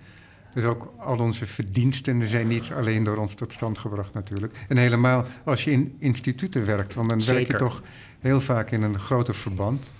[0.54, 4.54] Dus ook al onze verdiensten zijn niet alleen door ons tot stand gebracht natuurlijk.
[4.68, 7.82] En helemaal als je in instituten werkt, want dan werk je toch
[8.22, 9.92] heel vaak in een groter verband.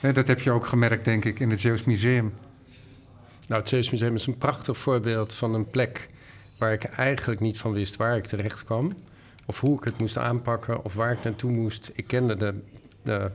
[0.00, 2.34] dat heb je ook gemerkt, denk ik, in het Zeeuws Museum.
[3.48, 6.08] Nou, het Zeeuws Museum is een prachtig voorbeeld van een plek
[6.58, 8.92] waar ik eigenlijk niet van wist waar ik terecht kwam.
[9.46, 11.90] Of hoe ik het moest aanpakken of waar ik naartoe moest.
[11.94, 12.54] Ik kende de,
[13.02, 13.30] de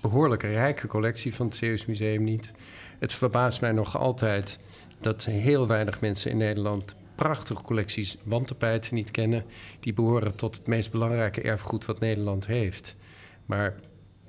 [0.00, 2.52] behoorlijk rijke collectie van het Zeeuws Museum niet.
[2.98, 4.58] Het verbaast mij nog altijd
[5.00, 9.44] dat heel weinig mensen in Nederland prachtige collecties wandtapijten niet kennen.
[9.80, 12.96] Die behoren tot het meest belangrijke erfgoed wat Nederland heeft.
[13.50, 13.74] Maar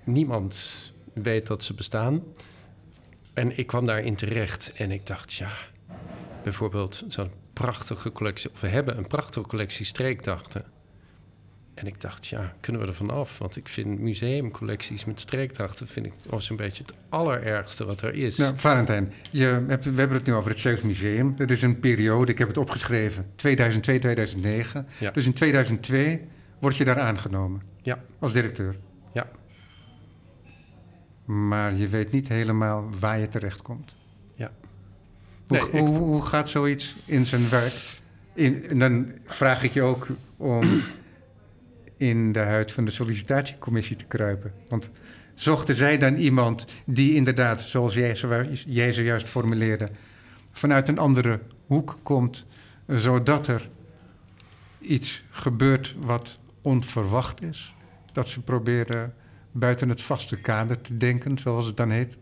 [0.03, 2.23] niemand weet dat ze bestaan.
[3.33, 5.51] En ik kwam daarin terecht en ik dacht, ja,
[6.43, 10.63] bijvoorbeeld zo'n prachtige collectie, of we hebben een prachtige collectie streekdachten.
[11.73, 13.37] En ik dacht, ja, kunnen we er vanaf?
[13.37, 15.87] Want ik vind museumcollecties met streekdachten...
[15.87, 18.37] vind ik als een beetje het allerergste wat er is.
[18.37, 21.35] Nou, Valentijn, je hebt, we hebben het nu over het Zeeuws Museum.
[21.35, 24.87] Dat is een periode, ik heb het opgeschreven, 2002, 2009.
[24.99, 25.11] Ja.
[25.11, 26.21] Dus in 2002
[26.59, 28.03] word je daar aangenomen ja.
[28.19, 28.75] als directeur.
[31.31, 33.95] Maar je weet niet helemaal waar je terechtkomt.
[34.35, 34.51] Ja.
[35.47, 37.73] Hoe, hoe, hoe, gaat zoiets in zijn werk?
[38.33, 40.81] In, en dan vraag ik je ook om
[41.97, 44.53] in de huid van de sollicitatiecommissie te kruipen.
[44.67, 44.89] Want
[45.33, 48.15] zochten zij dan iemand die inderdaad, zoals jij,
[48.51, 49.89] jij zojuist formuleerde,
[50.51, 52.47] vanuit een andere hoek komt,
[52.87, 53.69] zodat er
[54.79, 57.75] iets gebeurt wat onverwacht is?
[58.13, 59.13] Dat ze proberen
[59.51, 62.17] buiten het vaste kader te denken, zoals het dan heet?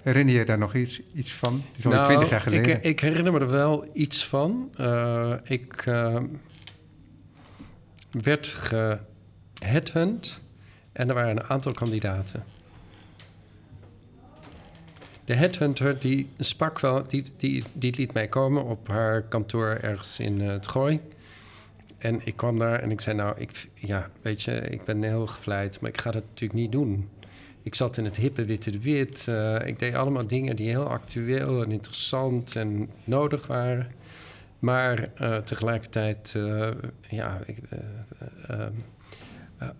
[0.00, 1.52] Herinner je daar nog iets, iets van?
[1.52, 2.76] Het is al nou, twintig jaar geleden.
[2.76, 4.70] Ik, ik, herinner me er wel iets van.
[4.80, 5.86] Uh, ik...
[5.86, 6.16] Uh,
[8.22, 10.40] werd geheadhunt
[10.92, 12.44] en er waren een aantal kandidaten.
[15.24, 20.18] De headhunter die sprak wel, die, die, die liet mij komen op haar kantoor ergens
[20.18, 21.00] in uh, het Gooi.
[21.98, 25.26] En ik kwam daar en ik zei, nou, ik, ja, weet je, ik ben heel
[25.26, 27.08] gevleid, maar ik ga dat natuurlijk niet doen.
[27.62, 29.26] Ik zat in het hippe Witte de Wit.
[29.28, 33.86] Uh, ik deed allemaal dingen die heel actueel en interessant en nodig waren.
[34.58, 36.68] Maar uh, tegelijkertijd uh,
[37.08, 37.58] ja, ik,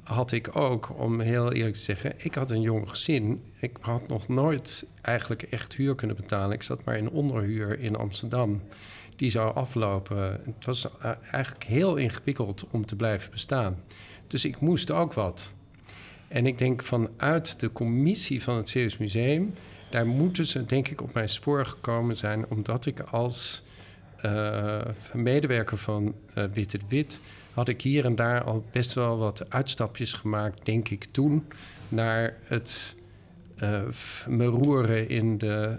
[0.03, 3.43] had ik ook, om heel eerlijk te zeggen, ik had een jong gezin.
[3.61, 6.55] Ik had nog nooit eigenlijk echt huur kunnen betalen.
[6.55, 8.63] Ik zat maar in onderhuur in Amsterdam.
[9.17, 10.41] Die zou aflopen.
[10.45, 10.89] Het was
[11.31, 13.83] eigenlijk heel ingewikkeld om te blijven bestaan.
[14.27, 15.53] Dus ik moest ook wat.
[16.29, 19.55] En ik denk vanuit de commissie van het Zeeuws Museum
[19.95, 23.63] daar moeten ze denk ik op mijn spoor gekomen zijn, omdat ik als
[24.25, 24.81] uh,
[25.13, 27.21] medewerker van uh, Wit het Wit
[27.53, 31.47] had ik hier en daar al best wel wat uitstapjes gemaakt, denk ik toen,
[31.89, 32.97] naar het
[34.29, 35.79] me roeren in de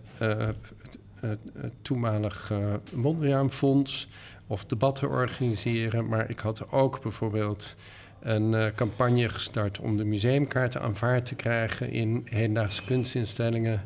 [1.81, 4.07] toenmalige Mondriaanfonds
[4.47, 6.07] of debatten organiseren.
[6.07, 7.75] Maar ik had ook bijvoorbeeld
[8.19, 13.81] een campagne gestart om de museumkaarten aanvaard te krijgen in hedendaagse kunstinstellingen.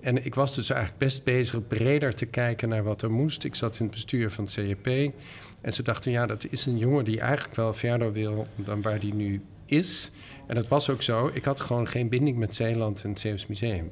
[0.00, 3.44] En ik was dus eigenlijk best bezig breder te kijken naar wat er moest.
[3.44, 5.12] Ik zat in het bestuur van het CEP.
[5.62, 9.00] En ze dachten, ja, dat is een jongen die eigenlijk wel verder wil dan waar
[9.00, 10.12] hij nu is.
[10.46, 11.30] En dat was ook zo.
[11.32, 13.90] Ik had gewoon geen binding met Zeeland en het Zeeuws Museum.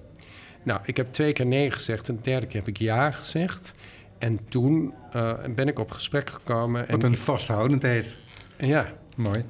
[0.62, 3.74] Nou, ik heb twee keer nee gezegd en de derde keer heb ik ja gezegd.
[4.18, 6.86] En toen uh, ben ik op gesprek gekomen.
[6.90, 8.18] Wat en een vasthoudendheid.
[8.58, 8.88] Ja.
[9.16, 9.44] Mooi.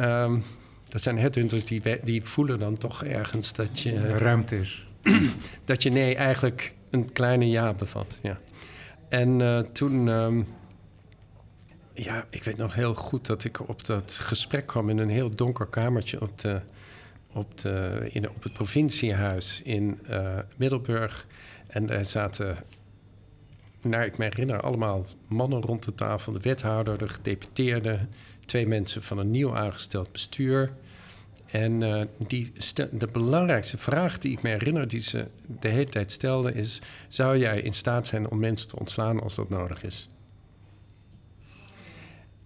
[0.00, 0.42] Um,
[0.88, 4.16] dat zijn headhunters die, die voelen dan toch ergens dat je...
[4.16, 4.86] Ruimte is.
[5.64, 8.18] dat je nee eigenlijk een kleine ja bevat.
[8.22, 8.38] Ja.
[9.08, 10.46] En uh, toen, um,
[11.92, 15.34] ja, ik weet nog heel goed dat ik op dat gesprek kwam in een heel
[15.34, 16.60] donker kamertje op, de,
[17.34, 21.26] op, de, in, op het provinciehuis in uh, Middelburg.
[21.66, 22.56] En daar zaten,
[23.82, 27.98] naar ik me herinner, allemaal mannen rond de tafel: de wethouder, de gedeputeerde,
[28.46, 30.72] twee mensen van een nieuw aangesteld bestuur.
[31.46, 32.52] En uh, die
[32.90, 35.26] de belangrijkste vraag die ik me herinner, die ze
[35.60, 39.34] de hele tijd stelde, is: zou jij in staat zijn om mensen te ontslaan als
[39.34, 40.08] dat nodig is?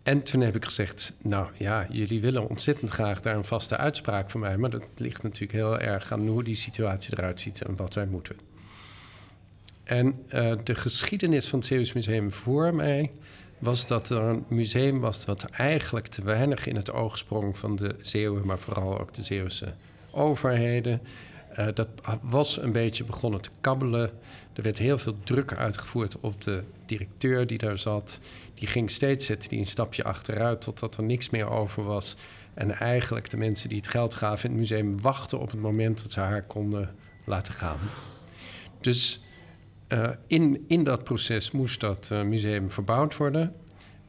[0.09, 4.31] En toen heb ik gezegd: Nou ja, jullie willen ontzettend graag daar een vaste uitspraak
[4.31, 7.77] van mij, maar dat ligt natuurlijk heel erg aan hoe die situatie eruit ziet en
[7.77, 8.37] wat wij moeten.
[9.85, 13.11] En uh, de geschiedenis van het Zeeuws Museum voor mij
[13.59, 17.77] was dat er een museum was wat eigenlijk te weinig in het oog sprong van
[17.77, 19.75] de Zeeuwen, maar vooral ook de Zeeuwse
[20.11, 21.01] overheden.
[21.59, 21.89] Uh, dat
[22.23, 24.11] was een beetje begonnen te kabbelen.
[24.53, 28.21] Er werd heel veel druk uitgevoerd op de directeur die daar zat.
[28.55, 32.17] Die ging steeds zetten die een stapje achteruit totdat er niks meer over was.
[32.55, 36.03] En eigenlijk de mensen die het geld gaven in het museum wachten op het moment
[36.03, 37.79] dat ze haar konden laten gaan.
[38.81, 39.21] Dus
[39.89, 43.55] uh, in, in dat proces moest dat uh, museum verbouwd worden.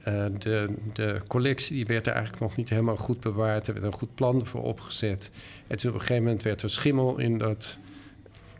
[0.07, 3.67] Uh, de, de collectie die werd er eigenlijk nog niet helemaal goed bewaard.
[3.67, 5.31] Er werd een goed plan voor opgezet.
[5.67, 7.79] En toen op een gegeven moment werd er schimmel in, dat,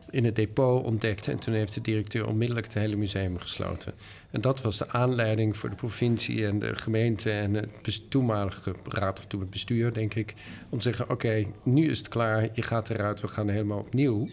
[0.10, 1.28] in het depot ontdekt.
[1.28, 3.94] En toen heeft de directeur onmiddellijk het hele museum gesloten.
[4.32, 9.18] En dat was de aanleiding voor de provincie en de gemeente en het toenmalige raad
[9.20, 10.34] of toen het bestuur, denk ik.
[10.70, 14.30] Om te zeggen: oké, nu is het klaar, je gaat eruit, we gaan helemaal opnieuw.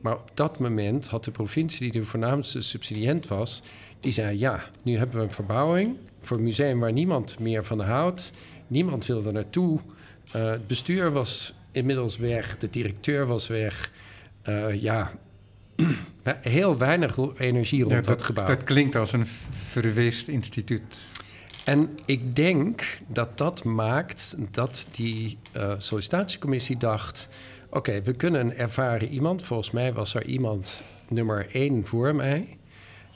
[0.00, 3.62] Maar op dat moment had de provincie, die de voornaamste subsidiënt was,
[4.00, 7.80] die zei: Ja, nu hebben we een verbouwing voor een museum waar niemand meer van
[7.80, 8.32] houdt.
[8.66, 9.78] Niemand wilde naartoe.
[10.36, 13.90] Uh, het bestuur was inmiddels weg, de directeur was weg.
[14.48, 15.12] Uh, ja,
[16.40, 18.46] heel weinig energie rond ja, dat, gebouw.
[18.46, 21.00] Dat klinkt als een verweest instituut.
[21.64, 27.28] En ik denk dat dat maakt dat die uh, sollicitatiecommissie dacht
[27.72, 29.42] Oké, we kunnen een ervaren iemand.
[29.42, 32.58] Volgens mij was er iemand nummer één voor mij.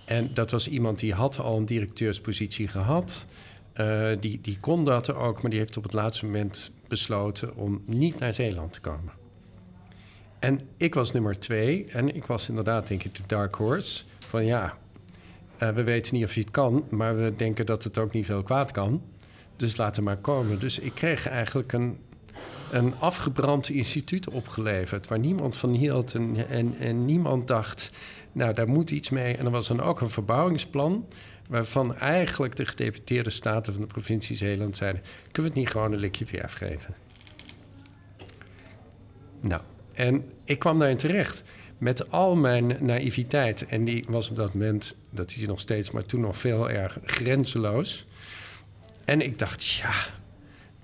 [0.04, 3.26] En dat was iemand die had al een directeurspositie gehad.
[3.80, 7.82] Uh, die, die kon dat ook, maar die heeft op het laatste moment besloten om
[7.86, 9.12] niet naar Zeeland te komen.
[10.38, 14.04] En ik was nummer twee en ik was inderdaad, denk ik, de dark horse.
[14.18, 14.78] Van ja,
[15.62, 18.26] uh, we weten niet of hij het kan, maar we denken dat het ook niet
[18.26, 19.02] veel kwaad kan.
[19.56, 20.60] Dus laat hem maar komen.
[20.60, 21.98] Dus ik kreeg eigenlijk een
[22.70, 25.08] een afgebrand instituut opgeleverd...
[25.08, 27.90] waar niemand van hield en, en, niemand dacht...
[28.32, 29.36] nou, daar moet iets mee.
[29.36, 31.06] En er was dan ook een verbouwingsplan...
[31.48, 35.02] waarvan eigenlijk de gedeputeerde staten van de provincie Zeeland zeiden...
[35.02, 36.94] kunnen we het niet gewoon een likje verf geven?
[39.40, 41.44] Nou, en ik kwam daarin terecht
[41.78, 43.66] met al mijn naïviteit.
[43.66, 45.90] En die was op dat moment, dat is nog steeds...
[45.90, 48.06] maar toen nog veel erg grenzeloos.
[49.04, 49.92] En ik dacht, ja,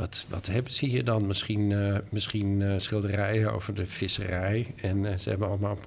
[0.00, 1.26] wat, wat hebben ze hier dan?
[1.26, 4.74] Misschien, uh, misschien uh, schilderijen over de visserij.
[4.76, 5.78] En uh, ze hebben allemaal,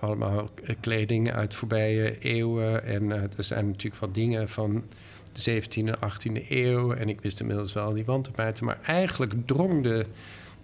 [0.00, 2.84] allemaal kleding uit voorbije eeuwen.
[2.84, 4.84] En er zijn natuurlijk wat dingen van
[5.32, 6.92] de 17e en 18e eeuw.
[6.92, 8.64] En ik wist inmiddels wel die wandtapijten.
[8.64, 10.06] Maar eigenlijk drong de,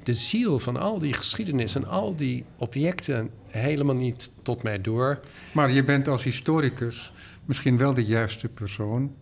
[0.02, 5.20] de ziel van al die geschiedenis en al die objecten helemaal niet tot mij door.
[5.52, 7.12] Maar je bent als historicus
[7.44, 9.14] misschien wel de juiste persoon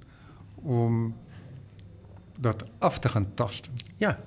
[0.55, 1.15] om
[2.41, 3.73] dat af te gaan tasten.
[3.97, 4.19] Ja,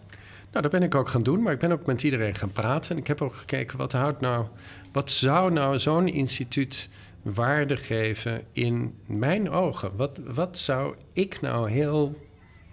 [0.51, 2.91] nou, dat ben ik ook gaan doen, maar ik ben ook met iedereen gaan praten.
[2.91, 4.45] En ik heb ook gekeken, wat houdt nou,
[4.91, 6.89] wat zou nou zo'n instituut
[7.21, 9.95] waarde geven in mijn ogen?
[9.95, 12.21] Wat, wat zou ik nou heel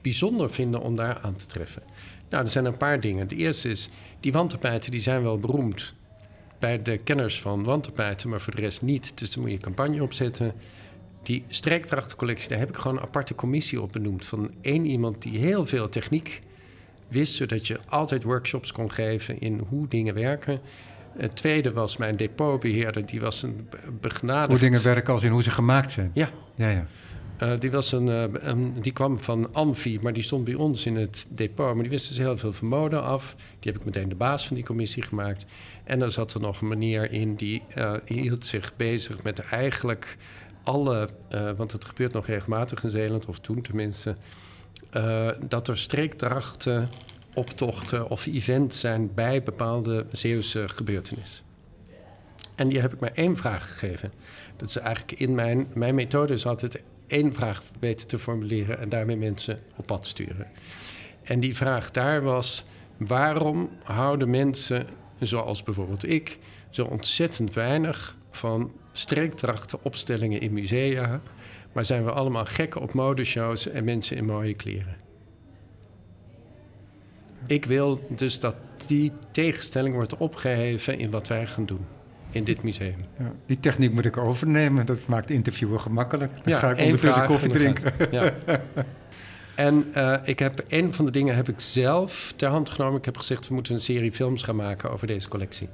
[0.02, 1.82] bijzonder vinden om daar aan te treffen?
[2.30, 3.28] Nou, er zijn een paar dingen.
[3.28, 3.88] De eerste is,
[4.20, 5.94] die wandtapijten die zijn wel beroemd.
[6.58, 9.18] bij de kenners van wandtapijten, maar voor de rest niet.
[9.18, 10.54] Dus dan moet je campagne opzetten.
[11.22, 14.24] Die streekdrachtencollectie, daar heb ik gewoon een aparte commissie op benoemd.
[14.24, 16.40] Van één iemand die heel veel techniek
[17.08, 20.60] wist, zodat je altijd workshops kon geven in hoe dingen werken.
[21.16, 23.68] Het tweede was mijn depotbeheerder, die was een
[24.00, 24.50] begnadigd...
[24.50, 26.10] Hoe dingen werken als in hoe ze gemaakt zijn.
[26.14, 26.30] Ja.
[26.54, 26.86] Ja, ja.
[27.42, 30.86] Uh, die, was een, uh, een, die kwam van Amfi, maar die stond bij ons
[30.86, 31.74] in het depot.
[31.74, 33.34] Maar die wist dus heel veel van mode af.
[33.60, 35.44] Die heb ik meteen de baas van die commissie gemaakt.
[35.84, 40.16] En dan zat er nog een meneer in die uh, hield zich bezig met eigenlijk
[40.62, 41.08] alle...
[41.56, 44.16] want het gebeurt nog regelmatig in Zeeland, of toen tenminste...
[45.48, 46.88] dat er streekdrachten,
[47.34, 51.44] optochten of events zijn bij bepaalde Zeeuwse gebeurtenissen.
[52.54, 54.12] En die heb ik maar één vraag gegeven.
[54.56, 55.66] Dat is eigenlijk in mijn...
[55.74, 60.46] Mijn methode is altijd één vraag weten te formuleren en daarmee mensen op pad sturen.
[61.22, 62.64] En die vraag daar was:
[62.96, 64.86] waarom houden mensen,
[65.20, 66.38] zoals bijvoorbeeld ik,
[66.70, 71.20] zo ontzettend weinig van streekdrachten, opstellingen in musea,
[71.72, 74.96] maar zijn we allemaal gekken op modeshows en mensen in mooie kleren?
[77.46, 81.86] Ik wil dus dat die tegenstelling wordt opgeheven in wat wij gaan doen
[82.30, 83.04] in dit museum.
[83.18, 84.86] Ja, die techniek moet ik overnemen.
[84.86, 86.44] Dat maakt interviewen gemakkelijk.
[86.44, 87.92] Dan ga ik ondertussen koffie drinken.
[88.10, 88.32] Ja.
[89.54, 92.98] En uh, ik heb een van de dingen heb ik zelf ter hand genomen.
[92.98, 95.68] Ik heb gezegd, we moeten een serie films gaan maken over deze collectie.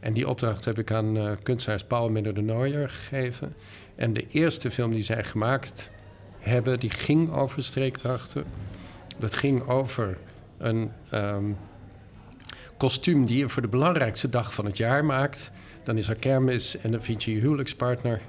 [0.00, 3.54] En die opdracht heb ik aan uh, kunstenaars Paul Menno de Nooijer gegeven.
[3.94, 5.90] En de eerste film die zij gemaakt
[6.38, 8.44] hebben, die ging over streekdrachten.
[9.18, 10.18] Dat ging over
[10.58, 11.56] een um,
[12.76, 15.50] kostuum die je voor de belangrijkste dag van het jaar maakt.
[15.84, 18.20] Dan is er kermis en dan vind je je huwelijkspartner.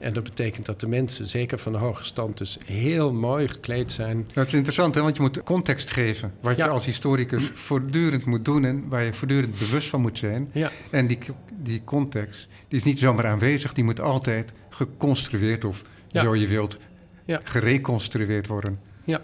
[0.00, 3.92] En dat betekent dat de mensen, zeker van de hoge stand, dus heel mooi gekleed
[3.92, 4.28] zijn.
[4.32, 5.02] Dat is interessant, hè?
[5.02, 6.32] want je moet context geven.
[6.40, 10.50] Wat je als historicus voortdurend moet doen en waar je voortdurend bewust van moet zijn.
[10.52, 10.70] Ja.
[10.90, 11.18] En die,
[11.62, 16.22] die context die is niet zomaar aanwezig, die moet altijd geconstrueerd of, ja.
[16.22, 16.78] zo je wilt,
[17.26, 18.78] gereconstrueerd worden.
[19.04, 19.22] Ja,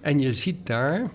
[0.00, 1.10] en je ziet daar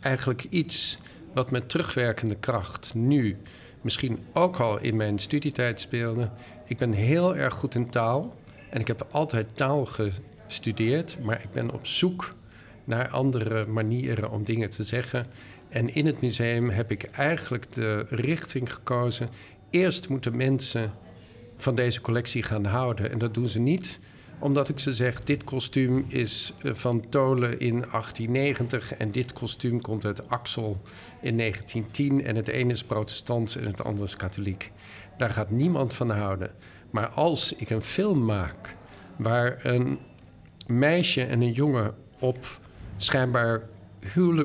[0.00, 0.98] eigenlijk iets
[1.34, 3.36] wat met terugwerkende kracht nu
[3.80, 6.30] misschien ook al in mijn studietijd speelde.
[6.64, 8.34] Ik ben heel erg goed in taal
[8.70, 12.34] en ik heb altijd taal gestudeerd, maar ik ben op zoek
[12.84, 15.26] naar andere manieren om dingen te zeggen.
[15.68, 19.28] En in het museum heb ik eigenlijk de richting gekozen.
[19.70, 20.92] Eerst moeten mensen
[21.56, 23.10] van deze collectie gaan houden.
[23.10, 24.00] En dat doen ze niet
[24.38, 29.80] omdat ik ze zeg, dit kostuum is eh, van Tolen in 1890 en dit kostuum
[29.80, 30.80] komt uit Axel
[31.20, 34.72] in 1910 en het ene is protestants en het andere is katholiek.
[35.16, 36.50] Daar gaat niemand van houden.
[36.90, 38.76] Maar als ik een film maak
[39.16, 39.98] waar een
[40.66, 42.60] meisje en een jongen op
[42.96, 43.62] schijnbaar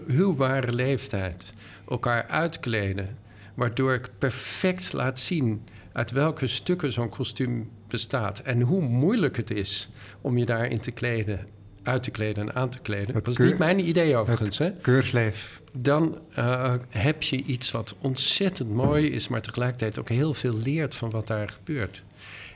[0.08, 1.54] huwbare leeftijd
[1.90, 3.18] elkaar uitkleden,
[3.54, 8.40] waardoor ik perfect laat zien uit welke stukken zo'n kostuum bestaat.
[8.40, 9.90] En hoe moeilijk het is
[10.22, 11.48] om je daarin te kleden,
[11.84, 13.14] uit te kleden en aan te kleden.
[13.14, 14.58] dat was niet mijn idee overigens.
[14.58, 14.72] Hè?
[14.72, 15.62] Keurslijf.
[15.74, 20.96] Dan uh, heb je iets wat ontzettend mooi is, maar tegelijkertijd ook heel veel leert
[20.96, 22.04] van wat daar gebeurt.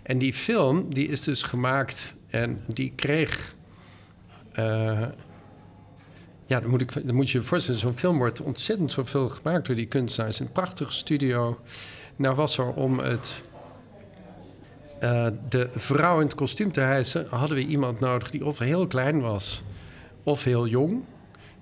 [0.03, 3.55] En die film, die is dus gemaakt en die kreeg.
[4.59, 5.05] Uh,
[6.45, 9.65] ja, dan moet, ik, dan moet je je voorstellen, zo'n film wordt ontzettend zoveel gemaakt
[9.65, 10.39] door die kunstenaars.
[10.39, 11.59] Een prachtige studio.
[12.15, 13.43] Nou was er om het
[15.03, 18.87] uh, de vrouw in het kostuum te hijsen, hadden we iemand nodig die of heel
[18.87, 19.63] klein was
[20.23, 21.03] of heel jong.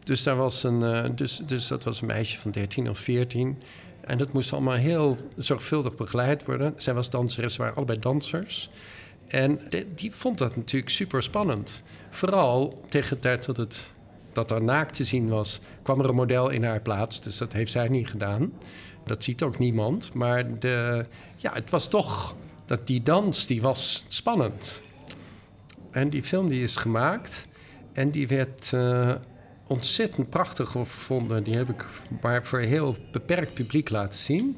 [0.04, 3.58] Dus, daar was een, uh, dus, dus dat was een meisje van 13 of 14.
[4.02, 6.74] En dat moest allemaal heel zorgvuldig begeleid worden.
[6.78, 8.70] Zij was danseres, ze waren allebei dansers.
[9.28, 9.60] En
[9.96, 11.84] die vond dat natuurlijk super spannend.
[12.10, 13.94] Vooral tegen de tijd dat, het,
[14.34, 17.22] dat er naakt te zien was, kwam er een model in haar plaats.
[17.22, 18.54] Dus dat heeft zij niet gedaan.
[19.04, 20.14] Dat ziet ook niemand.
[20.14, 24.82] Maar de, ja, het was toch dat die dans die was spannend.
[25.92, 27.48] En die film die is gemaakt
[27.94, 29.16] en die werd uh,
[29.68, 31.44] ontzettend prachtig gevonden.
[31.44, 31.86] Die heb ik
[32.22, 34.58] maar voor een heel beperkt publiek laten zien.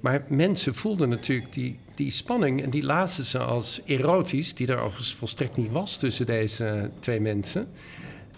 [0.00, 4.78] Maar mensen voelden natuurlijk die, die spanning en die lazen ze als erotisch, die er
[4.78, 7.68] overigens volstrekt niet was tussen deze twee mensen.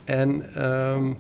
[0.04, 1.16] En um,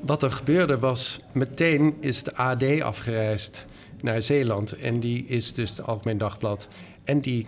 [0.00, 3.66] wat er gebeurde was, meteen is de AD afgereisd
[4.04, 4.72] naar Zeeland.
[4.72, 6.68] En die is dus het Algemeen Dagblad.
[7.04, 7.46] En die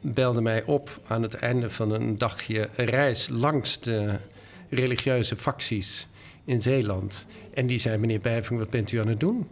[0.00, 4.14] belde mij op aan het einde van een dagje reis langs de
[4.70, 6.08] religieuze facties
[6.44, 7.26] in Zeeland.
[7.54, 9.48] En die zei: Meneer Bijving, wat bent u aan het doen?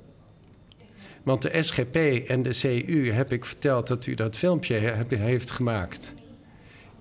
[1.23, 1.97] Want de SGP
[2.29, 4.75] en de CU heb ik verteld dat u dat filmpje
[5.09, 6.15] heeft gemaakt.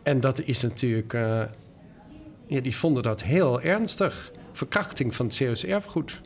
[0.03, 1.13] En dat is natuurlijk.
[1.13, 1.43] Uh,
[2.47, 4.31] ja, die vonden dat heel ernstig.
[4.51, 6.21] Verkrachting van het Zeeuws erfgoed.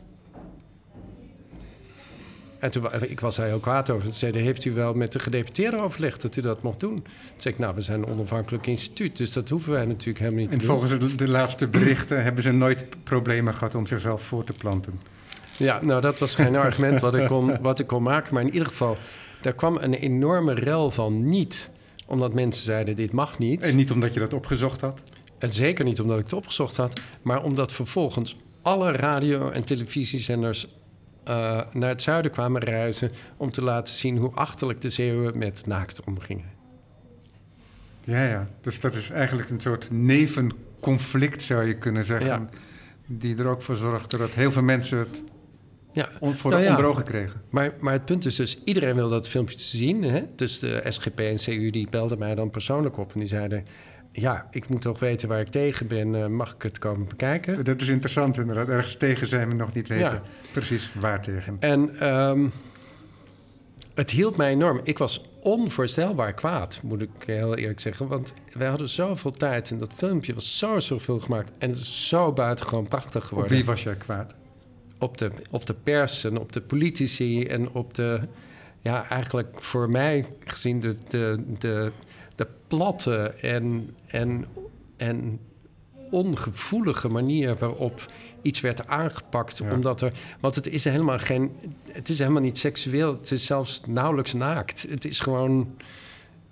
[2.58, 4.04] En toen, ik was daar heel kwaad over.
[4.04, 6.94] Toen zeiden, heeft u wel met de gedeputeerde overlegd dat u dat mocht doen?
[6.94, 10.40] Toen zei ik, nou, we zijn een onafhankelijk instituut, dus dat hoeven wij natuurlijk helemaal
[10.40, 10.78] niet En te doen.
[10.78, 15.00] volgens de, de laatste berichten hebben ze nooit problemen gehad om zichzelf voor te planten.
[15.56, 18.34] Ja, nou, dat was geen argument wat ik, kon, wat ik kon maken.
[18.34, 18.96] Maar in ieder geval,
[19.42, 21.70] daar kwam een enorme rel van niet
[22.06, 23.64] omdat mensen zeiden, dit mag niet.
[23.64, 25.02] En niet omdat je dat opgezocht had.
[25.38, 30.66] En zeker niet omdat ik het opgezocht had, maar omdat vervolgens alle radio- en televisiezenders
[31.28, 35.66] eh, naar het zuiden kwamen reizen om te laten zien hoe achterlijk de Zeeuwen met
[35.66, 36.50] naakt omgingen.
[38.04, 38.46] Ja, ja.
[38.60, 42.28] Dus dat is eigenlijk een soort nevenconflict, zou je kunnen zeggen.
[42.28, 42.48] Ja.
[43.06, 45.22] Die er ook voor zorgde dat heel veel mensen het
[45.92, 47.42] Ja, voor Nou de onder ogen kregen.
[47.50, 50.02] maar, maar het punt is dus, iedereen wil dat filmpje zien.
[50.02, 50.22] Hè?
[50.36, 53.64] Dus de SGP en CU die belden mij dan persoonlijk op en die zeiden...
[54.20, 57.64] ja, ik moet toch weten waar ik tegen ben, eh, mag ik het komen bekijken?
[57.64, 58.68] Dat is interessant inderdaad.
[58.68, 60.22] Ergens tegen zijn we nog niet weten Ja.
[60.52, 61.56] precies waar tegen.
[61.60, 62.46] En ehm,
[63.94, 64.80] het hielp mij enorm.
[64.82, 68.08] Ik was onvoorstelbaar kwaad, moet ik heel eerlijk zeggen.
[68.08, 71.50] Want wij hadden zoveel tijd en dat filmpje was zo zoveel gemaakt.
[71.58, 73.52] En het is zo buitengewoon prachtig Op geworden.
[73.52, 74.34] wie was jij kwaad?
[74.98, 78.20] Op de, op de pers en op de politici en op de...
[78.80, 81.92] Ja, eigenlijk voor mij gezien de, de, de,
[82.34, 84.44] de platte en, en,
[84.96, 85.40] en
[86.10, 89.58] ongevoelige manier waarop iets werd aangepakt.
[89.58, 89.72] Ja.
[89.72, 91.50] Omdat er, want het is helemaal geen.
[91.92, 93.12] Het is helemaal niet seksueel.
[93.16, 94.86] Het is zelfs nauwelijks naakt.
[94.90, 95.74] Het is gewoon.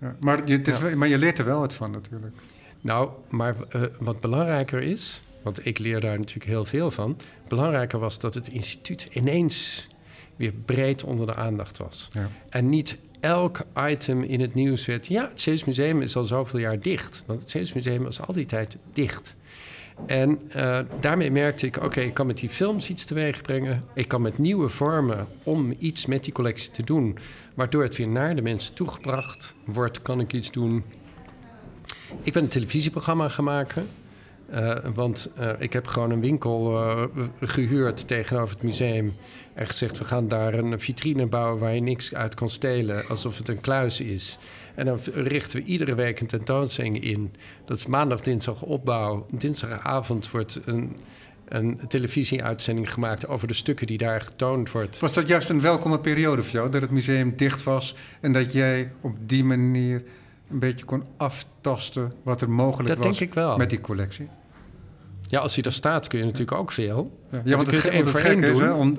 [0.00, 0.82] Ja, maar, je, het is Ja.
[0.82, 2.34] wel- maar je leert er wel wat van natuurlijk.
[2.80, 5.22] Nou, maar eh, wat belangrijker is.
[5.42, 7.16] Want ik leer daar natuurlijk heel veel van.
[7.48, 9.88] Belangrijker was dat het instituut ineens
[10.36, 12.08] weer breed onder de aandacht was.
[12.12, 12.28] Ja.
[12.48, 15.06] En niet elk item in het nieuws werd...
[15.06, 17.22] ja, het Zeeuws Museum is al zoveel jaar dicht.
[17.26, 19.36] Want het Zeeuws Museum was al die tijd dicht.
[20.06, 21.82] En eh, daarmee merkte ik...
[21.82, 23.84] oké, ik kan met die films iets teweeg brengen.
[23.94, 27.18] Ik kan met nieuwe vormen om iets met die collectie te doen...
[27.54, 30.02] waardoor het weer naar de mensen toegebracht wordt...
[30.02, 30.84] kan ik iets doen.
[32.22, 33.86] Ik ben een televisieprogramma gaan maken...
[34.50, 37.04] Eh, want eh, ik heb gewoon een winkel eh,
[37.40, 39.14] gehuurd tegenover het museum.
[39.54, 43.08] En gezegd, we gaan daar een vitrine bouwen waar je niks uit kan stelen.
[43.08, 44.38] Alsof het een kluis is.
[44.74, 47.34] En dan richten we iedere week een tentoonstelling in.
[47.64, 49.26] Dat is maandag, dinsdag opbouw.
[49.30, 50.96] Dinsdagavond wordt een,
[51.48, 53.28] een televisieuitzending gemaakt...
[53.28, 54.98] over de stukken die daar getoond wordt.
[54.98, 56.70] Was dat juist een welkome periode voor jou?
[56.70, 60.02] Dat het museum dicht was en dat jij op die manier
[60.50, 63.56] een beetje kon aftasten wat er mogelijk Dat was denk ik wel.
[63.56, 64.28] met die collectie?
[65.28, 67.20] Ja, als hij er staat kun je natuurlijk ook veel.
[67.30, 67.64] Ja, het want
[68.08, 68.62] voor het is, doen.
[68.62, 68.90] hè, om,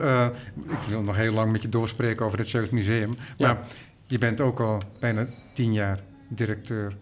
[0.70, 3.14] ik wil nog heel lang met je doorspreken over het Zeeuws Museum.
[3.38, 3.48] Ja.
[3.48, 3.66] Maar
[4.06, 6.98] je bent ook al bijna tien jaar directeur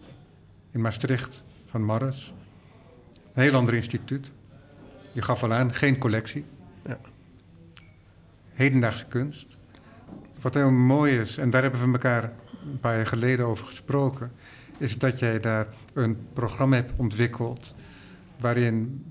[0.70, 2.34] in Maastricht van Marres.
[3.34, 4.32] Een heel ander instituut.
[5.12, 6.44] Je gaf al aan, geen collectie.
[6.86, 6.98] Ja.
[8.52, 9.46] Hedendaagse kunst.
[10.40, 12.32] Wat heel mooi is, en daar hebben we elkaar
[12.70, 14.32] een paar jaar geleden over gesproken,
[14.78, 17.74] is dat jij daar een programma hebt ontwikkeld
[18.40, 19.04] waarin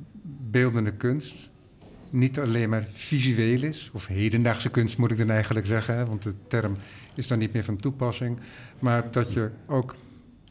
[0.50, 1.50] beeldende kunst
[2.10, 6.34] niet alleen maar visueel is, of hedendaagse kunst moet ik dan eigenlijk zeggen, want de
[6.48, 6.76] term
[7.16, 8.40] is dan niet meer van toepassing,
[8.80, 9.96] maar dat je ook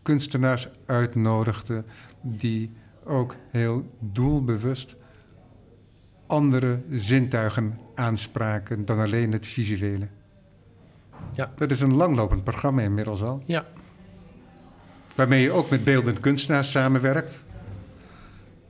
[0.02, 1.84] kunstenaars uitnodigde
[2.22, 2.68] die
[3.05, 4.96] ook heel doelbewust
[6.26, 10.09] andere zintuigen aanspraken dan alleen het visuele.
[11.33, 11.53] Ja.
[11.57, 13.43] Dat is een langlopend programma inmiddels al.
[13.45, 13.66] Ja,
[15.14, 17.45] Waarmee je ook met beeldend kunstenaars samenwerkt.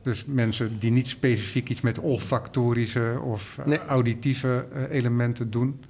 [0.03, 3.79] Dus mensen die niet specifiek iets met olfactorische of eh, Nee.
[3.79, 5.81] auditieve eh, elementen doen.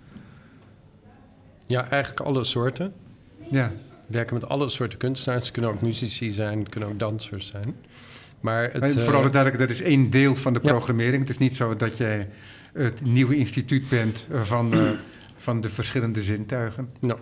[1.67, 2.93] ja eigenlijk alle soorten.
[3.51, 3.71] Ja,
[4.07, 5.43] werken met alle soorten kunstenaars.
[5.43, 7.75] Het kunnen ook muzici zijn, het kunnen ook dansers zijn.
[8.41, 10.71] Maar het, en eh, vooral het duidelijk, dat is één deel van de Ja.
[10.71, 11.19] programmering.
[11.21, 12.29] Het is niet zo dat jij
[12.73, 14.81] het nieuwe instituut bent eh, van, eh,
[15.45, 16.91] van de verschillende zintuigen.
[17.01, 17.19] nou,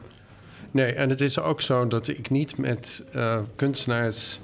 [0.71, 4.41] nee, en het is ook zo dat ik niet met eh, kunstenaars...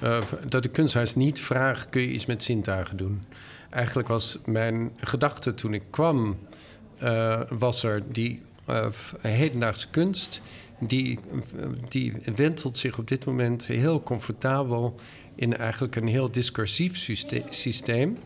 [0.00, 3.22] eh, dat de kunstenaars niet vraag, kun je iets met zintuigen doen?
[3.70, 6.38] Eigenlijk was mijn gedachte toen ik kwam...
[6.98, 8.42] eh, was er die
[9.20, 10.40] hedendaagse kunst...
[10.80, 11.18] Die,
[11.88, 14.94] die wentelt zich op dit moment heel comfortabel...
[15.34, 18.18] in eigenlijk een heel discursief syste- systeem...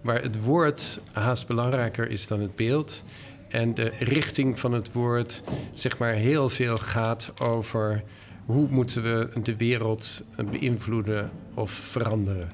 [0.00, 3.04] waar het woord haast belangrijker is dan het beeld...
[3.50, 5.42] En de richting van het woord,
[5.72, 8.02] zeg maar, heel veel gaat over
[8.44, 12.52] hoe moeten we de wereld beïnvloeden of veranderen.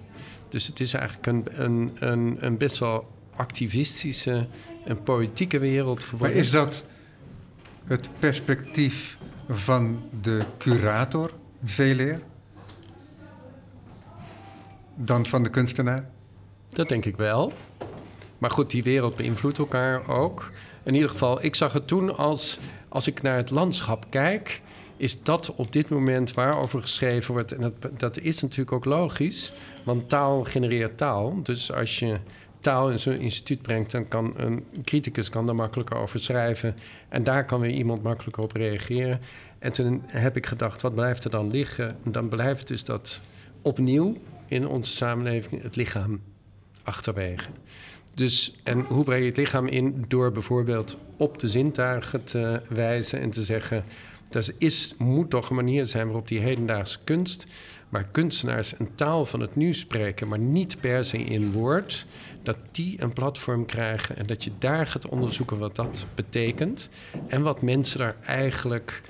[0.48, 4.46] Dus het is eigenlijk een, een, een, een best wel activistische
[4.84, 6.36] en politieke wereld Maar geworden.
[6.36, 6.84] is dat
[7.84, 9.18] het perspectief
[9.48, 11.30] van de curator
[11.64, 12.20] veel eer
[14.94, 16.08] dan van de kunstenaar?
[16.68, 17.52] Dat denk ik wel.
[18.38, 20.50] Maar goed, die wereld beïnvloedt elkaar ook.
[20.86, 22.58] In ieder geval, ik zag het toen als,
[22.88, 24.60] als ik naar het landschap kijk,
[24.96, 27.52] is dat op dit moment waarover geschreven wordt.
[27.52, 29.52] En dat, dat is natuurlijk ook logisch,
[29.84, 31.42] want taal genereert taal.
[31.42, 32.18] Dus als je
[32.60, 36.76] taal in zo'n instituut brengt, dan kan een criticus kan daar makkelijker over schrijven.
[37.08, 39.20] En daar kan weer iemand makkelijker op reageren.
[39.58, 41.96] En toen heb ik gedacht, wat blijft er dan liggen?
[42.04, 43.20] En dan blijft dus dat
[43.62, 44.16] opnieuw
[44.48, 46.20] in onze samenleving het lichaam
[46.82, 47.48] achterwege.
[48.16, 50.04] Dus, en hoe breng je het lichaam in?
[50.08, 53.84] Door bijvoorbeeld op de zintuigen te wijzen en te zeggen...
[54.30, 57.46] er is, moet toch een manier zijn waarop die hedendaagse kunst...
[57.88, 62.06] waar kunstenaars een taal van het nu spreken, maar niet per se in woord...
[62.42, 66.88] dat die een platform krijgen en dat je daar gaat onderzoeken wat dat betekent...
[67.28, 69.02] en wat mensen daar eigenlijk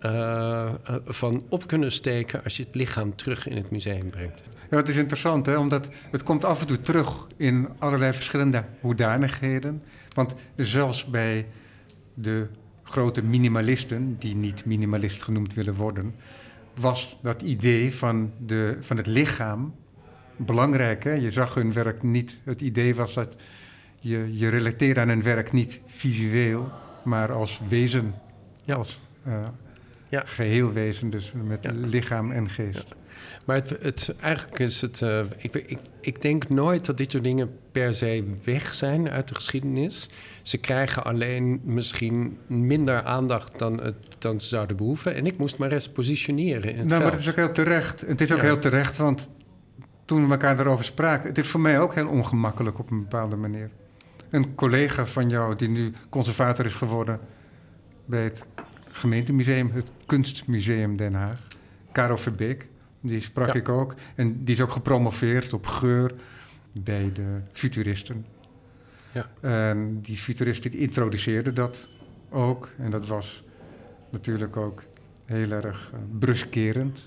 [0.00, 0.72] uh,
[1.04, 2.44] van op kunnen steken...
[2.44, 4.40] als je het lichaam terug in het museum brengt.
[4.72, 5.56] Ja, het is interessant, hè?
[5.56, 9.82] omdat het komt af en toe terug in allerlei verschillende hoedanigheden.
[10.12, 11.46] Want zelfs bij
[12.14, 12.48] de
[12.82, 16.14] grote minimalisten, die niet minimalist genoemd willen worden,
[16.80, 19.74] was dat idee van, de, van het lichaam
[20.36, 21.04] belangrijk.
[21.04, 21.12] Hè?
[21.12, 22.40] Je zag hun werk niet.
[22.44, 23.42] Het idee was dat
[24.00, 26.72] je, je relateerde aan hun werk niet visueel,
[27.04, 28.14] maar als wezen.
[28.64, 28.74] Ja.
[28.74, 29.34] Als uh,
[30.08, 30.22] ja.
[30.26, 32.94] geheel wezen, dus met lichaam en geest.
[33.44, 35.00] Maar het, het, eigenlijk is het.
[35.00, 39.28] Uh, ik, ik, ik denk nooit dat dit soort dingen per se weg zijn uit
[39.28, 40.10] de geschiedenis.
[40.42, 45.14] Ze krijgen alleen misschien minder aandacht dan, het, dan ze zouden behoeven.
[45.14, 46.72] En ik moest maar eens positioneren.
[46.72, 48.00] In het nou, maar het is ook heel terecht.
[48.00, 49.30] Het is ook heel terecht, want
[50.04, 53.36] toen we elkaar daarover spraken, het is voor mij ook heel ongemakkelijk op een bepaalde
[53.36, 53.70] manier.
[54.30, 57.20] Een collega van jou, die nu conservator is geworden
[58.04, 58.44] bij het
[58.90, 61.46] gemeentemuseum, het Kunstmuseum Den Haag,
[61.92, 62.68] Karel Verbeek.
[63.04, 63.94] Die sprak ik ook.
[64.14, 66.14] En die is ook gepromoveerd op geur
[66.72, 68.26] bij de futuristen.
[69.12, 69.30] Ja.
[69.40, 71.88] En die futuristen introduceerden dat
[72.30, 72.68] ook.
[72.78, 73.44] En dat was
[74.10, 74.82] natuurlijk ook
[75.24, 77.04] heel erg uh, bruskerend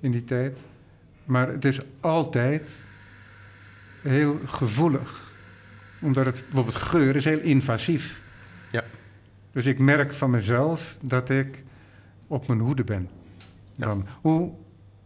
[0.00, 0.66] in die tijd.
[1.24, 2.82] Maar het is altijd
[4.02, 5.28] heel gevoelig.
[6.00, 8.22] Omdat het bijvoorbeeld geur is heel invasief.
[8.70, 8.84] Ja.
[9.52, 11.62] Dus ik merk van mezelf dat ik
[12.26, 13.08] op mijn hoede ben.
[13.76, 14.52] Dan, hoe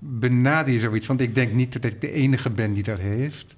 [0.06, 1.06] benader je zoiets?
[1.06, 3.54] Want ik denk niet dat ik de enige ben die dat heeft.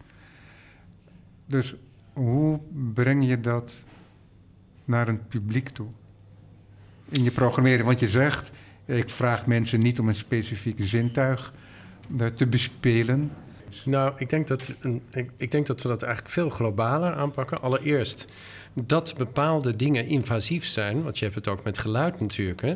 [1.46, 1.74] Dus
[2.12, 2.60] hoe
[2.94, 3.84] breng je dat
[4.84, 5.86] naar een publiek toe?
[7.08, 7.86] In je programmering.
[7.86, 8.50] Want je zegt,
[8.84, 11.54] ik vraag mensen niet om een specifiek zintuig
[12.18, 13.30] eh, te bespelen.
[13.84, 14.74] Nou, ik denk, dat,
[15.10, 17.62] ik, ik denk dat we dat eigenlijk veel globaler aanpakken.
[17.62, 18.26] Allereerst
[18.72, 22.60] dat bepaalde dingen invasief zijn, want je hebt het ook met geluid natuurlijk.
[22.60, 22.74] Hè?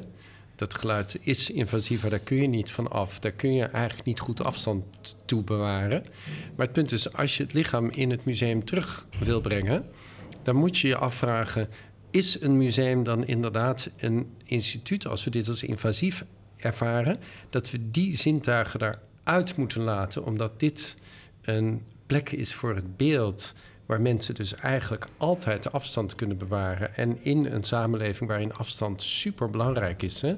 [0.61, 3.19] Dat geluid is invasiever, daar kun je niet van af.
[3.19, 4.85] Daar kun je eigenlijk niet goed afstand
[5.25, 6.03] toe bewaren.
[6.57, 9.85] Maar het punt is, als je het lichaam in het museum terug wil brengen,
[10.43, 11.69] dan moet je je afvragen:
[12.11, 16.25] is een museum dan inderdaad een instituut, als we dit als invasief
[16.57, 17.19] ervaren,
[17.51, 20.97] dat we die zintuigen daaruit moeten laten, omdat dit
[21.43, 23.55] een plek is voor het beeld
[23.91, 26.97] waar mensen dus eigenlijk altijd de afstand kunnen bewaren.
[26.97, 30.21] En in een samenleving waarin afstand super belangrijk is.
[30.21, 30.37] Hè?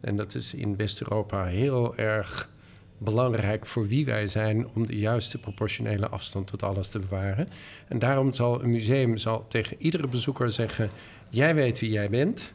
[0.00, 2.50] En dat is in West-Europa heel erg
[2.98, 7.48] belangrijk voor wie wij zijn om de juiste proportionele afstand tot alles te bewaren.
[7.88, 10.90] En daarom zal een museum zal tegen iedere bezoeker zeggen:
[11.28, 12.54] Jij weet wie jij bent.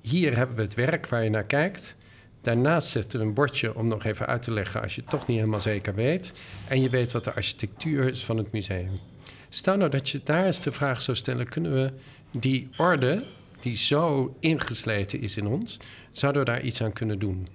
[0.00, 1.96] Hier hebben we het werk waar je naar kijkt.
[2.40, 5.26] Daarnaast zetten we een bordje om nog even uit te leggen als je het toch
[5.26, 6.32] niet helemaal zeker weet.
[6.68, 9.00] En je weet wat de architectuur is van het museum.
[9.54, 11.92] Stel nou dat je daar eens de vraag zou stellen: kunnen we
[12.38, 13.22] die orde,
[13.60, 15.76] die zo ingesleten is in ons,
[16.12, 17.48] zouden we daar iets aan kunnen doen?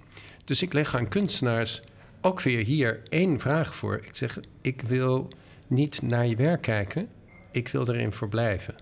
[0.44, 1.80] Dus ik leg aan kunstenaars
[2.20, 3.96] ook weer hier één vraag voor.
[3.96, 5.28] Ik zeg: ik wil
[5.66, 7.08] niet naar je werk kijken,
[7.50, 8.74] ik wil erin verblijven.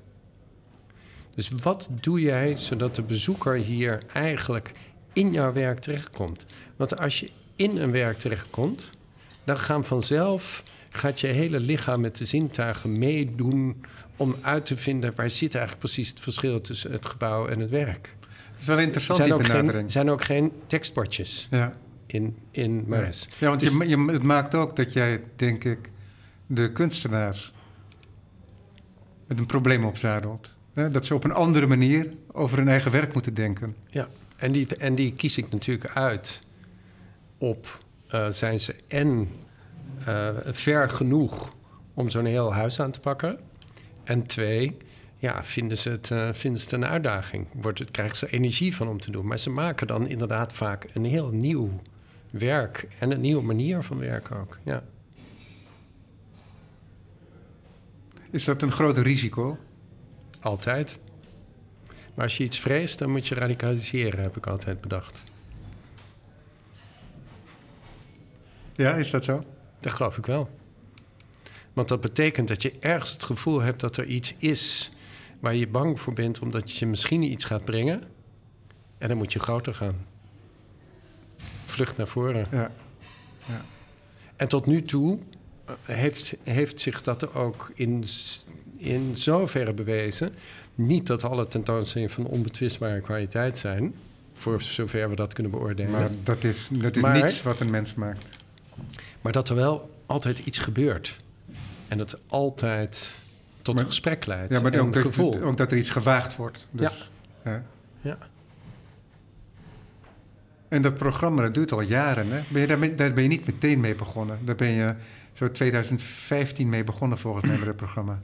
[1.35, 4.73] Dus wat doe jij zodat de bezoeker hier eigenlijk
[5.13, 6.47] in jouw werk terechtkomt?
[6.77, 8.93] Want als je in een werk terechtkomt,
[9.45, 10.65] dan gaan vanzelf
[10.99, 13.85] gaat je hele lichaam met de zintuigen meedoen
[14.17, 17.71] om uit te vinden waar zit eigenlijk precies het verschil tussen het gebouw en het
[17.71, 18.17] werk.
[18.53, 19.85] Het is wel interessant, zijn die benadering.
[19.85, 21.77] Er zijn ook geen tekstbordjes ja.
[22.07, 23.29] in, in Mares.
[23.39, 25.91] Ja, want dus, je, je, het maakt ook dat jij, denk ik,
[26.47, 27.53] de kunstenaars
[29.27, 30.57] met een probleem opzadelt.
[30.91, 33.77] Dat ze op een andere manier over hun eigen werk moeten denken.
[33.89, 36.43] Ja, en die, en die kies ik natuurlijk uit
[37.39, 37.87] op...
[38.15, 39.29] Uh, zijn ze en
[40.09, 41.55] uh, ver genoeg
[41.95, 43.39] om zo'n heel huis aan te pakken?
[44.05, 44.77] En twee,
[45.17, 47.47] ja, vinden ze het, uh, vinden ze het een uitdaging?
[47.53, 49.27] Wordt het, krijgen ze energie van om te doen?
[49.27, 51.81] Maar ze maken dan inderdaad vaak een heel nieuw
[52.31, 54.59] werk en een nieuwe manier van werken ook.
[54.65, 54.83] Ja.
[58.31, 59.59] Is dat een groot risico?
[60.41, 60.99] Altijd.
[62.15, 65.23] Maar als je iets vreest, dan moet je radicaliseren, heb ik altijd bedacht.
[68.75, 69.45] Ja, is dat zo?
[69.81, 70.51] Dat geloof ik wel.
[71.73, 74.91] Want dat betekent dat je ergens het gevoel hebt dat er iets is
[75.41, 78.03] waar je bang voor bent omdat je misschien iets gaat brengen.
[78.99, 79.97] En dan moet je groter gaan.
[81.67, 82.47] Vlucht naar voren.
[82.51, 82.71] Ja.
[83.47, 83.65] ja.
[84.37, 85.19] En tot nu toe
[85.65, 88.05] eh, heeft, heeft zich dat ook in,
[88.77, 90.35] in zoverre bewezen.
[90.75, 93.95] Niet dat alle tentoonstellingen van onbetwistbare kwaliteit zijn,
[94.33, 95.91] voor zover we dat kunnen beoordelen.
[95.91, 98.38] Maar dat is, dat is Maar- niets wat een mens maakt.
[99.21, 101.21] Maar dat er wel altijd iets gebeurt.
[101.89, 103.19] En dat altijd
[103.63, 104.55] tot Maar- een gesprek leidt.
[104.55, 106.69] Ja, maar en ook dat, ook dat er iets gewaagd wordt.
[106.71, 107.09] Dus,
[107.45, 107.63] ja.
[108.01, 108.19] Ja.
[110.69, 112.31] En dat programma, dat duurt al jaren.
[112.31, 112.41] Hè?
[112.49, 114.39] Ben je daar, daar ben je niet meteen mee begonnen.
[114.45, 114.95] Daar ben je
[115.33, 118.23] zo 2015 mee begonnen volgens mij met het programma.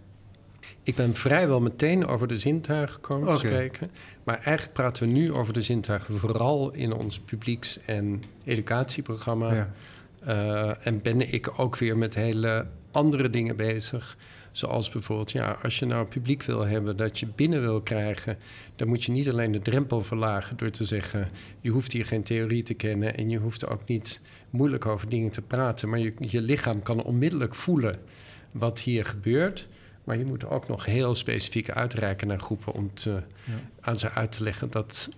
[0.83, 3.91] Ik ben vrijwel meteen over de zintuigen gekomen te spreken.
[4.25, 9.55] Maar eigenlijk praten we nu over de zintuigen vooral in ons publieks- en educatieprogramma.
[9.55, 9.71] Ja.
[10.25, 14.17] Eh, en ben ik ook weer met hele andere dingen bezig.
[14.53, 18.39] Zoals bijvoorbeeld, ja, als je nou publiek wil hebben dat je binnen wil krijgen,
[18.77, 21.29] dan moet je niet alleen de drempel verlagen door te zeggen:
[21.61, 24.21] je hoeft hier geen theorie te kennen en je hoeft ook niet
[24.51, 27.99] moeilijk over dingen te praten, maar je, je lichaam kan onmiddellijk voelen
[28.51, 29.69] wat hier gebeurt.
[30.05, 33.23] Maar je moet ook nog heel specifiek uitreiken naar groepen om te,
[33.81, 35.09] aan ze uit te leggen dat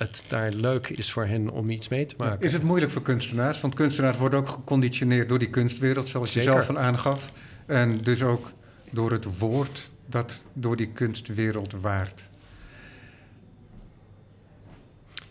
[0.00, 2.40] het daar leuk is voor hen om iets mee te maken.
[2.40, 3.60] Is het moeilijk voor kunstenaars?
[3.60, 7.32] Want kunstenaars worden ook geconditioneerd door die kunstwereld, zoals je zelf al aangaf.
[7.66, 8.50] En dus ook
[8.90, 12.28] door het woord dat door die kunstwereld waart.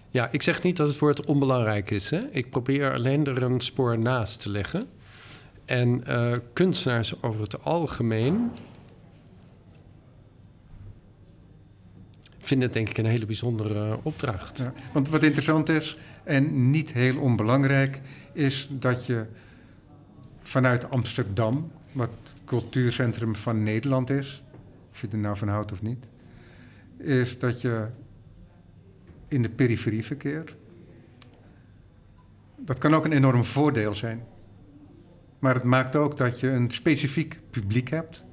[0.10, 2.10] Ja, ik zeg niet dat het woord onbelangrijk is.
[2.10, 2.22] Hè?
[2.32, 4.88] Ik probeer alleen er een spoor naast te leggen.
[5.66, 8.52] En eh, kunstenaars over het algemeen
[12.50, 14.58] vinden het denk ik een hele bijzondere opdracht.
[14.58, 18.02] Ja, want wat interessant is, en niet heel onbelangrijk,
[18.34, 19.26] is dat je
[20.42, 24.44] vanuit Amsterdam, wat het cultuurcentrum van Nederland is,
[24.92, 26.06] of je er nou van houdt of niet,
[26.98, 27.88] is dat je
[29.28, 30.56] in de periferie verkeert.
[32.58, 34.24] Dat kan ook een enorm voordeel zijn.
[35.40, 38.24] Maar het maakt ook dat je een specifiek publiek hebt.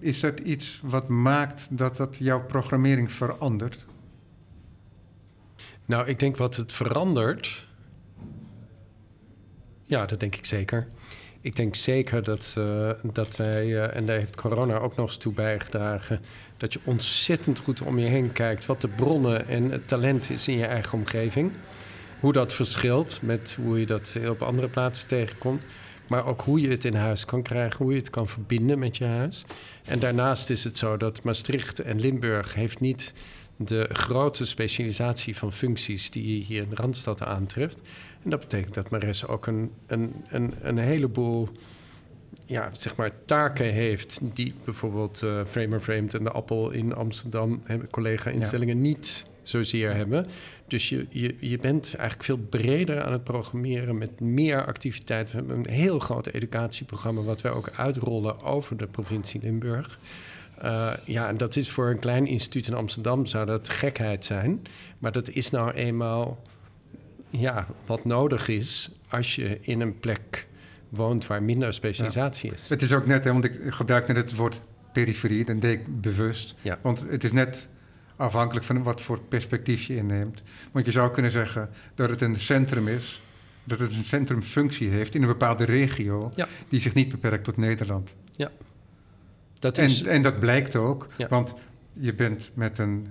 [0.00, 3.86] Is dat iets wat maakt dat dat jouw programmering verandert?
[5.84, 7.66] Nou, ik denk wat het verandert.
[9.82, 10.88] Ja, dat denk ik zeker.
[11.40, 15.16] Ik denk zeker dat, eh, dat wij, eh, en daar heeft corona ook nog eens
[15.16, 16.20] toe bijgedragen,
[16.56, 20.48] dat je ontzettend goed om je heen kijkt wat de bronnen en het talent is
[20.48, 21.52] in je eigen omgeving.
[22.20, 25.62] Hoe dat verschilt met hoe je dat op andere plaatsen tegenkomt.
[26.08, 28.96] Maar ook hoe je het in huis kan krijgen, hoe je het kan verbinden met
[28.96, 29.44] je huis.
[29.84, 33.14] En daarnaast is het zo dat Maastricht en Limburg heeft niet
[33.56, 37.78] de grote specialisatie van functies die je hier in de Randstad aantreft.
[38.22, 41.48] En dat betekent dat Mares ook een, een, een, een heleboel
[42.46, 47.62] ja, zeg maar, taken heeft die bijvoorbeeld eh Framer Framed en de Appel in Amsterdam,
[47.90, 50.26] collega-instellingen, niet zozeer hebben.
[50.66, 55.32] Dus je, je, je bent eigenlijk veel breder aan het programmeren met meer activiteiten.
[55.32, 59.98] We hebben een heel groot educatieprogramma wat wij ook uitrollen over de provincie Limburg.
[60.64, 64.62] Uh, ja, en dat is voor een klein instituut in Amsterdam zou dat gekheid zijn.
[64.98, 66.42] Maar dat is nou eenmaal
[67.30, 70.46] ja, wat nodig is als je in een plek
[70.88, 72.68] woont waar minder specialisatie is.
[72.68, 74.60] Het is ook net, hè, want ik gebruik net het woord
[74.92, 76.54] periferie, dat deed ik bewust.
[76.62, 76.78] Ja.
[76.82, 77.68] Want het is net
[78.18, 80.42] afhankelijk van wat voor perspectief je inneemt.
[80.72, 83.22] Want je zou kunnen zeggen dat het een centrum is,
[83.64, 86.48] dat het een centrumfunctie heeft in een bepaalde regio, Ja.
[86.68, 88.14] die zich niet beperkt tot Nederland.
[89.58, 91.28] Dat En, is, en dat blijkt ook, Ja.
[91.28, 91.54] want
[91.92, 93.06] je bent met een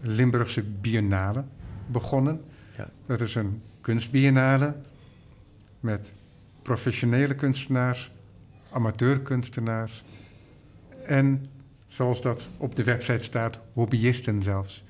[0.00, 1.44] Limburgse biennale
[1.86, 2.40] begonnen.
[2.76, 2.88] Ja.
[3.06, 4.74] Dat is een kunstbiennale
[5.80, 6.14] met
[6.62, 8.10] professionele kunstenaars,
[8.70, 10.04] amateurkunstenaars
[11.04, 11.46] en,
[11.94, 14.84] zoals dat op de website staat, hobbyisten zelfs.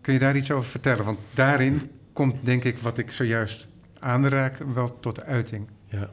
[0.00, 1.04] Kun je daar iets over vertellen?
[1.04, 3.66] Want daarin komt, denk ik, wat ik zojuist
[3.98, 5.68] aanraak, wel tot uiting.
[5.84, 6.10] Ja.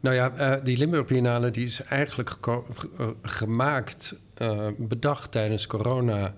[0.00, 2.56] Nou ja, eh, die Limburg Biennale die is eigenlijk eh,
[3.22, 6.34] gemaakt, eh, bedacht tijdens corona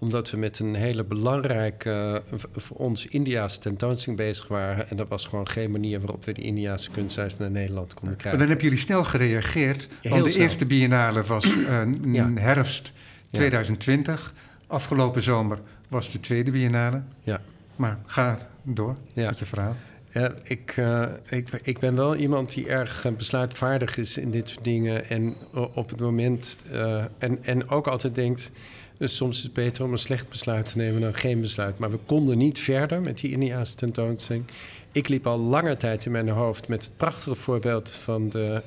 [0.00, 4.88] omdat we met een hele belangrijke, eh, voor ons Indiaanse tentoonstelling bezig waren.
[4.90, 8.16] En dat was gewoon geen manier waarop we de Indiaanse kunstenaars naar Nederland konden Maar
[8.16, 8.40] krijgen.
[8.40, 9.88] dan hebben jullie snel gereageerd.
[10.00, 10.42] Heel want de snel.
[10.44, 11.80] eerste biennale was eh,
[12.12, 12.30] Ja.
[12.34, 12.92] herfst
[13.30, 14.34] 2020.
[14.66, 17.02] Afgelopen zomer was de tweede biennale.
[17.22, 17.40] Ja.
[17.76, 19.26] Maar ga door Ja.
[19.28, 19.76] met je verhaal.
[20.12, 24.48] Ja, ik, uh, ik, ik ben wel iemand die erg eh, besluitvaardig is in dit
[24.48, 25.08] soort dingen.
[25.08, 25.34] En
[25.74, 26.58] op het moment.
[26.72, 28.50] Uh, en, en ook altijd denkt.
[28.98, 31.78] Dus soms is het beter om een slecht besluit te nemen dan geen besluit.
[31.78, 34.44] Maar we konden niet verder met die Indiaanse tentoonstelling.
[34.92, 38.62] Ik liep al lange tijd in mijn hoofd met het prachtige voorbeeld van de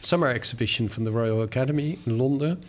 [0.00, 2.62] Summer Exhibition van de Royal Academy in Londen.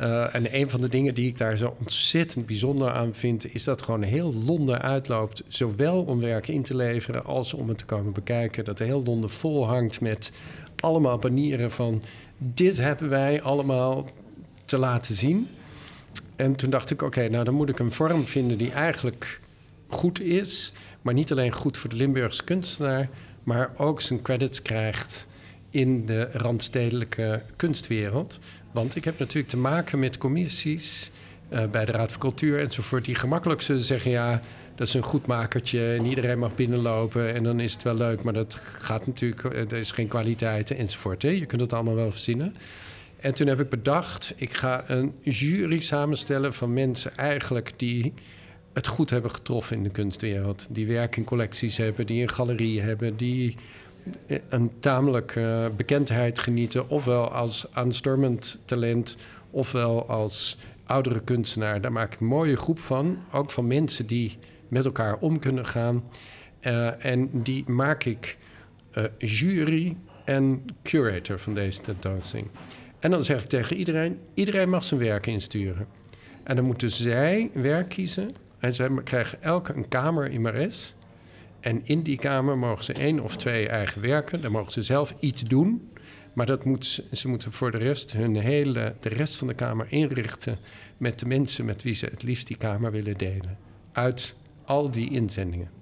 [0.00, 3.64] Uh, en een van de dingen die ik daar zo ontzettend bijzonder aan vind, is
[3.64, 5.42] dat gewoon heel Londen uitloopt.
[5.48, 8.64] Zowel om werk in te leveren als om het te komen bekijken.
[8.64, 10.32] Dat heel Londen vol hangt met
[10.76, 12.02] allemaal banieren van
[12.38, 14.08] dit hebben wij allemaal
[14.64, 15.48] te laten zien.
[16.42, 19.40] En toen dacht ik, oké, nou dan moet ik een vorm vinden die eigenlijk
[19.88, 20.72] goed is.
[21.02, 23.08] Maar niet alleen goed voor de Limburgse kunstenaar,
[23.42, 25.26] maar ook zijn credits krijgt
[25.70, 28.38] in de randstedelijke kunstwereld.
[28.72, 31.10] Want ik heb natuurlijk te maken met commissies
[31.52, 34.42] uh, bij de Raad van Cultuur enzovoort, die gemakkelijk zullen zeggen: ja,
[34.74, 38.22] dat is een goed makertje en iedereen mag binnenlopen en dan is het wel leuk,
[38.22, 41.22] maar dat gaat natuurlijk, eh, er is geen kwaliteit enzovoort.
[41.22, 41.28] Hè?
[41.28, 42.54] Je kunt het allemaal wel verzinnen.
[43.22, 48.14] En toen heb ik bedacht, ik ga een jury samenstellen van mensen eigenlijk die
[48.72, 50.66] het goed hebben getroffen in de kunstwereld.
[50.70, 53.56] Die werk in collecties hebben, die een galerie hebben, die
[54.48, 59.16] een tamelijk uh, bekendheid genieten, ofwel als aanstormend talent,
[59.50, 61.80] ofwel als oudere kunstenaar.
[61.80, 65.66] Daar maak ik een mooie groep van, ook van mensen die met elkaar om kunnen
[65.66, 66.04] gaan.
[66.62, 68.38] Uh, en die maak ik
[69.18, 72.48] jury en curator van deze tentoonstelling.
[73.02, 75.86] En dan zeg ik tegen iedereen: iedereen mag zijn werk insturen.
[76.42, 78.34] En dan moeten zij werk kiezen.
[78.58, 80.94] En zij krijgen elke een kamer in Mares.
[81.60, 84.42] En in die kamer mogen ze één of twee eigen werken.
[84.42, 85.90] Dan mogen ze zelf iets doen.
[86.32, 89.86] Maar dat moet, ze moeten voor de rest hun hele, de rest van de kamer
[89.88, 90.58] inrichten
[90.96, 93.58] met de mensen met wie ze het liefst die kamer willen delen.
[93.92, 95.81] Uit al die inzendingen.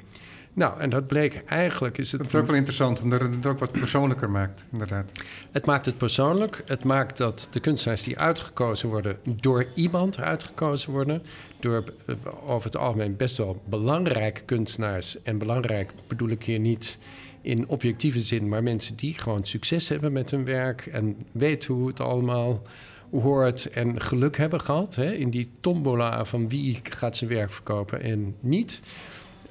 [0.53, 1.98] Nou, en dat bleek eigenlijk...
[1.98, 5.11] Is het dat is ook wel interessant, omdat het het ook wat persoonlijker maakt, inderdaad.
[5.51, 6.62] Het maakt het persoonlijk.
[6.66, 9.18] Het maakt dat de kunstenaars die uitgekozen worden...
[9.40, 11.22] door iemand uitgekozen worden.
[11.61, 12.14] Door eh,
[12.46, 15.22] over het algemeen best wel belangrijke kunstenaars.
[15.22, 16.98] En belangrijk bedoel ik hier niet
[17.40, 18.48] in objectieve zin...
[18.48, 20.86] maar mensen die gewoon succes hebben met hun werk...
[20.86, 22.62] en weten hoe het allemaal
[23.11, 24.94] hoort en geluk hebben gehad...
[24.94, 28.80] Hè, in die tombola van wie gaat zijn werk verkopen en niet...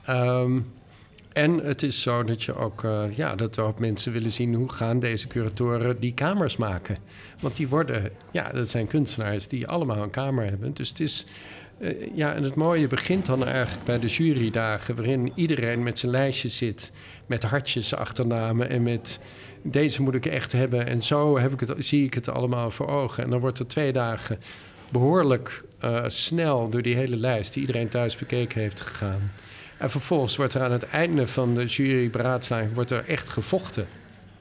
[0.10, 0.66] Um,
[1.34, 4.54] en het is zo dat je ook, uh, ja, dat we ook mensen willen zien
[4.54, 6.98] hoe gaan deze curatoren die kamers maken.
[7.40, 10.74] Want die worden, ja, dat zijn kunstenaars die allemaal een kamer hebben.
[10.74, 11.26] Dus het is,
[11.80, 16.12] uh, ja, en het mooie begint dan eigenlijk bij de jurydagen, waarin iedereen met zijn
[16.12, 16.92] lijstje zit,
[17.26, 19.20] met hartjes, achternamen en met
[19.62, 20.86] deze moet ik echt hebben.
[20.86, 23.24] En zo heb ik het, zie ik het allemaal voor ogen.
[23.24, 24.40] En dan wordt er twee dagen
[24.92, 29.32] behoorlijk uh, snel door die hele lijst die iedereen thuis bekeken heeft gegaan.
[29.80, 33.88] En vervolgens wordt er aan het einde van de juryberaadslaging wordt er echt gevochten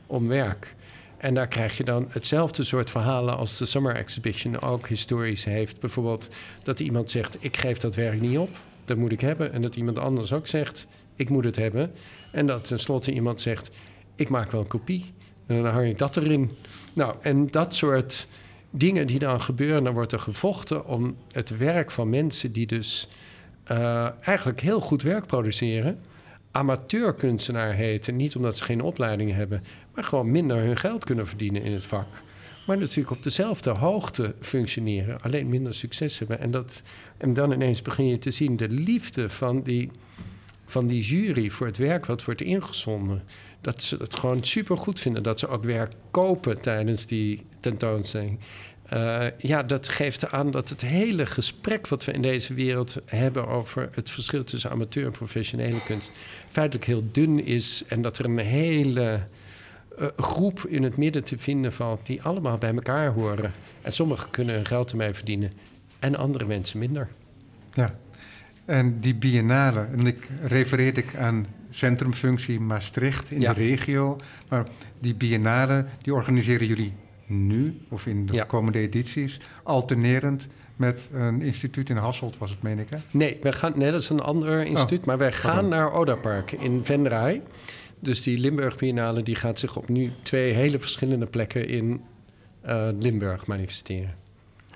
[0.07, 0.75] om werk.
[1.17, 5.81] En daar krijg je dan hetzelfde soort verhalen als de Summer Exhibition ook historisch heeft.
[5.81, 9.53] Bijvoorbeeld dat iemand zegt: Ik geef dat werk niet op, dat moet ik hebben.
[9.53, 10.87] En dat iemand anders ook zegt:
[11.17, 11.93] Ik moet het hebben.
[12.33, 13.71] En dat tenslotte iemand zegt:
[14.15, 15.13] Ik maak wel een kopie.
[15.47, 16.51] En dan hang ik dat erin.
[16.95, 18.27] Nou, en dat soort
[18.71, 23.09] dingen die dan gebeuren, dan wordt er gevochten om het werk van mensen die dus
[23.71, 25.99] uh, eigenlijk heel goed werk produceren.
[26.51, 28.17] Amateurkunstenaar heten.
[28.17, 29.63] Niet omdat ze geen opleiding hebben,
[29.95, 32.07] maar gewoon minder hun geld kunnen verdienen in het vak.
[32.67, 36.41] Maar natuurlijk op dezelfde hoogte functioneren, alleen minder succes hebben.
[36.41, 36.83] En, dat,
[37.17, 39.91] en dan ineens begin je te zien de liefde van die,
[40.65, 43.23] van die jury voor het werk wat wordt ingezonden.
[43.61, 45.23] Dat ze het gewoon super goed vinden.
[45.23, 48.39] Dat ze ook werk kopen tijdens die tentoonstelling.
[48.95, 53.47] Uh, ja, dat geeft aan dat het hele gesprek wat we in deze wereld hebben
[53.47, 56.13] over het verschil tussen amateur en professionele kunst
[56.49, 59.21] feitelijk heel dun is en dat er een hele
[59.99, 63.53] uh, groep in het midden te vinden valt die allemaal bij elkaar horen.
[63.83, 65.53] En sommigen kunnen hun geld ermee verdienen
[65.99, 67.09] en andere mensen minder.
[67.73, 67.95] Ja,
[68.65, 73.53] en die biennale, en ik refereerde ik aan centrumfunctie Maastricht in ja.
[73.53, 74.67] de regio, maar
[74.99, 76.93] die biennale, die organiseren jullie
[77.29, 82.79] nu, of in de komende edities, alternerend met een instituut in Hasselt, was het, meen
[82.79, 82.99] ik, hè?
[83.11, 85.71] Nee, we gaan, nee dat is een ander instituut, oh, maar wij gaan pardon.
[85.71, 87.43] naar Odapark in Venray.
[88.01, 92.01] Dus die Limburg Biennale die gaat zich op nu twee hele verschillende plekken in
[92.67, 94.15] uh, Limburg manifesteren.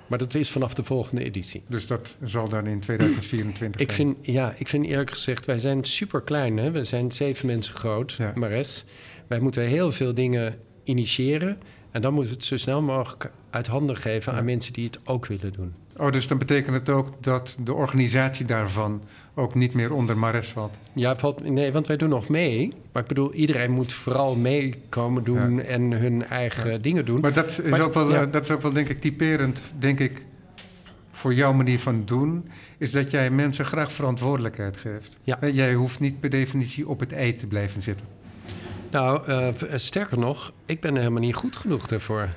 [0.07, 1.63] Maar dat is vanaf de volgende editie.
[1.67, 5.85] Dus dat zal dan in 2024 ik vind, Ja, ik vind eerlijk gezegd, wij zijn
[5.85, 6.57] super klein.
[6.57, 6.71] Hè?
[6.71, 8.33] We zijn zeven mensen groot, ja.
[8.35, 8.85] Mares.
[9.27, 11.59] Wij moeten heel veel dingen initiëren.
[11.93, 14.99] En dan moeten we het zo snel mogelijk uit handen geven aan mensen die het
[15.05, 15.75] ook willen doen.
[15.97, 19.03] Oh, dus dan betekent het ook dat de organisatie daarvan
[19.35, 20.77] ook niet meer onder Mares valt?
[20.93, 22.73] Ja, valt, nee, want wij doen nog mee.
[22.93, 25.63] Maar ik bedoel, iedereen moet vooral meekomen doen Ja.
[25.63, 27.21] en hun eigen dingen doen.
[27.21, 30.27] Maar dat is, Maar- ook wel, dat is ook wel, denk ik, typerend, denk ik,
[31.11, 35.19] voor jouw manier van doen, is dat jij mensen graag verantwoordelijkheid geeft.
[35.23, 35.39] Ja.
[35.53, 38.07] Jij hoeft niet per definitie op het ei te blijven zitten.
[38.93, 42.29] Nou, eh, eh, sterker nog, ik ben helemaal niet goed genoeg daarvoor.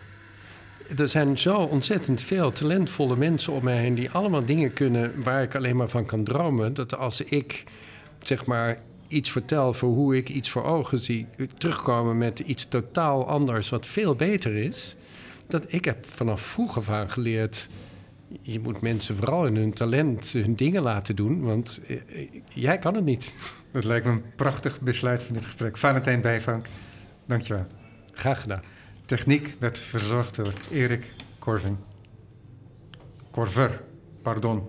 [0.98, 5.44] Er zijn zo ontzettend veel talentvolle mensen om mij heen die allemaal dingen kunnen waar
[5.44, 6.74] ik alleen maar van kan dromen.
[6.74, 7.64] Dat als ik
[8.22, 11.28] zeg maar iets vertel voor hoe ik iets voor ogen zie,
[11.58, 14.96] terugkomen met iets totaal anders wat veel beter is.
[15.48, 17.68] Dat ik heb vanaf vroeg aan geleerd.
[18.42, 22.78] Je moet mensen vooral in hun talent hun dingen laten doen, want eh, eh, jij
[22.78, 23.38] kan het niet.
[23.72, 25.78] Dat lijkt me een prachtig besluit van dit gesprek.
[25.78, 26.66] Valentijn Bijvank,
[27.26, 27.66] dankjewel.
[28.14, 28.62] Graag gedaan.
[29.06, 31.78] Techniek werd verzorgd door Erik Korving.
[33.32, 33.82] Korver,
[34.22, 34.64] pardon.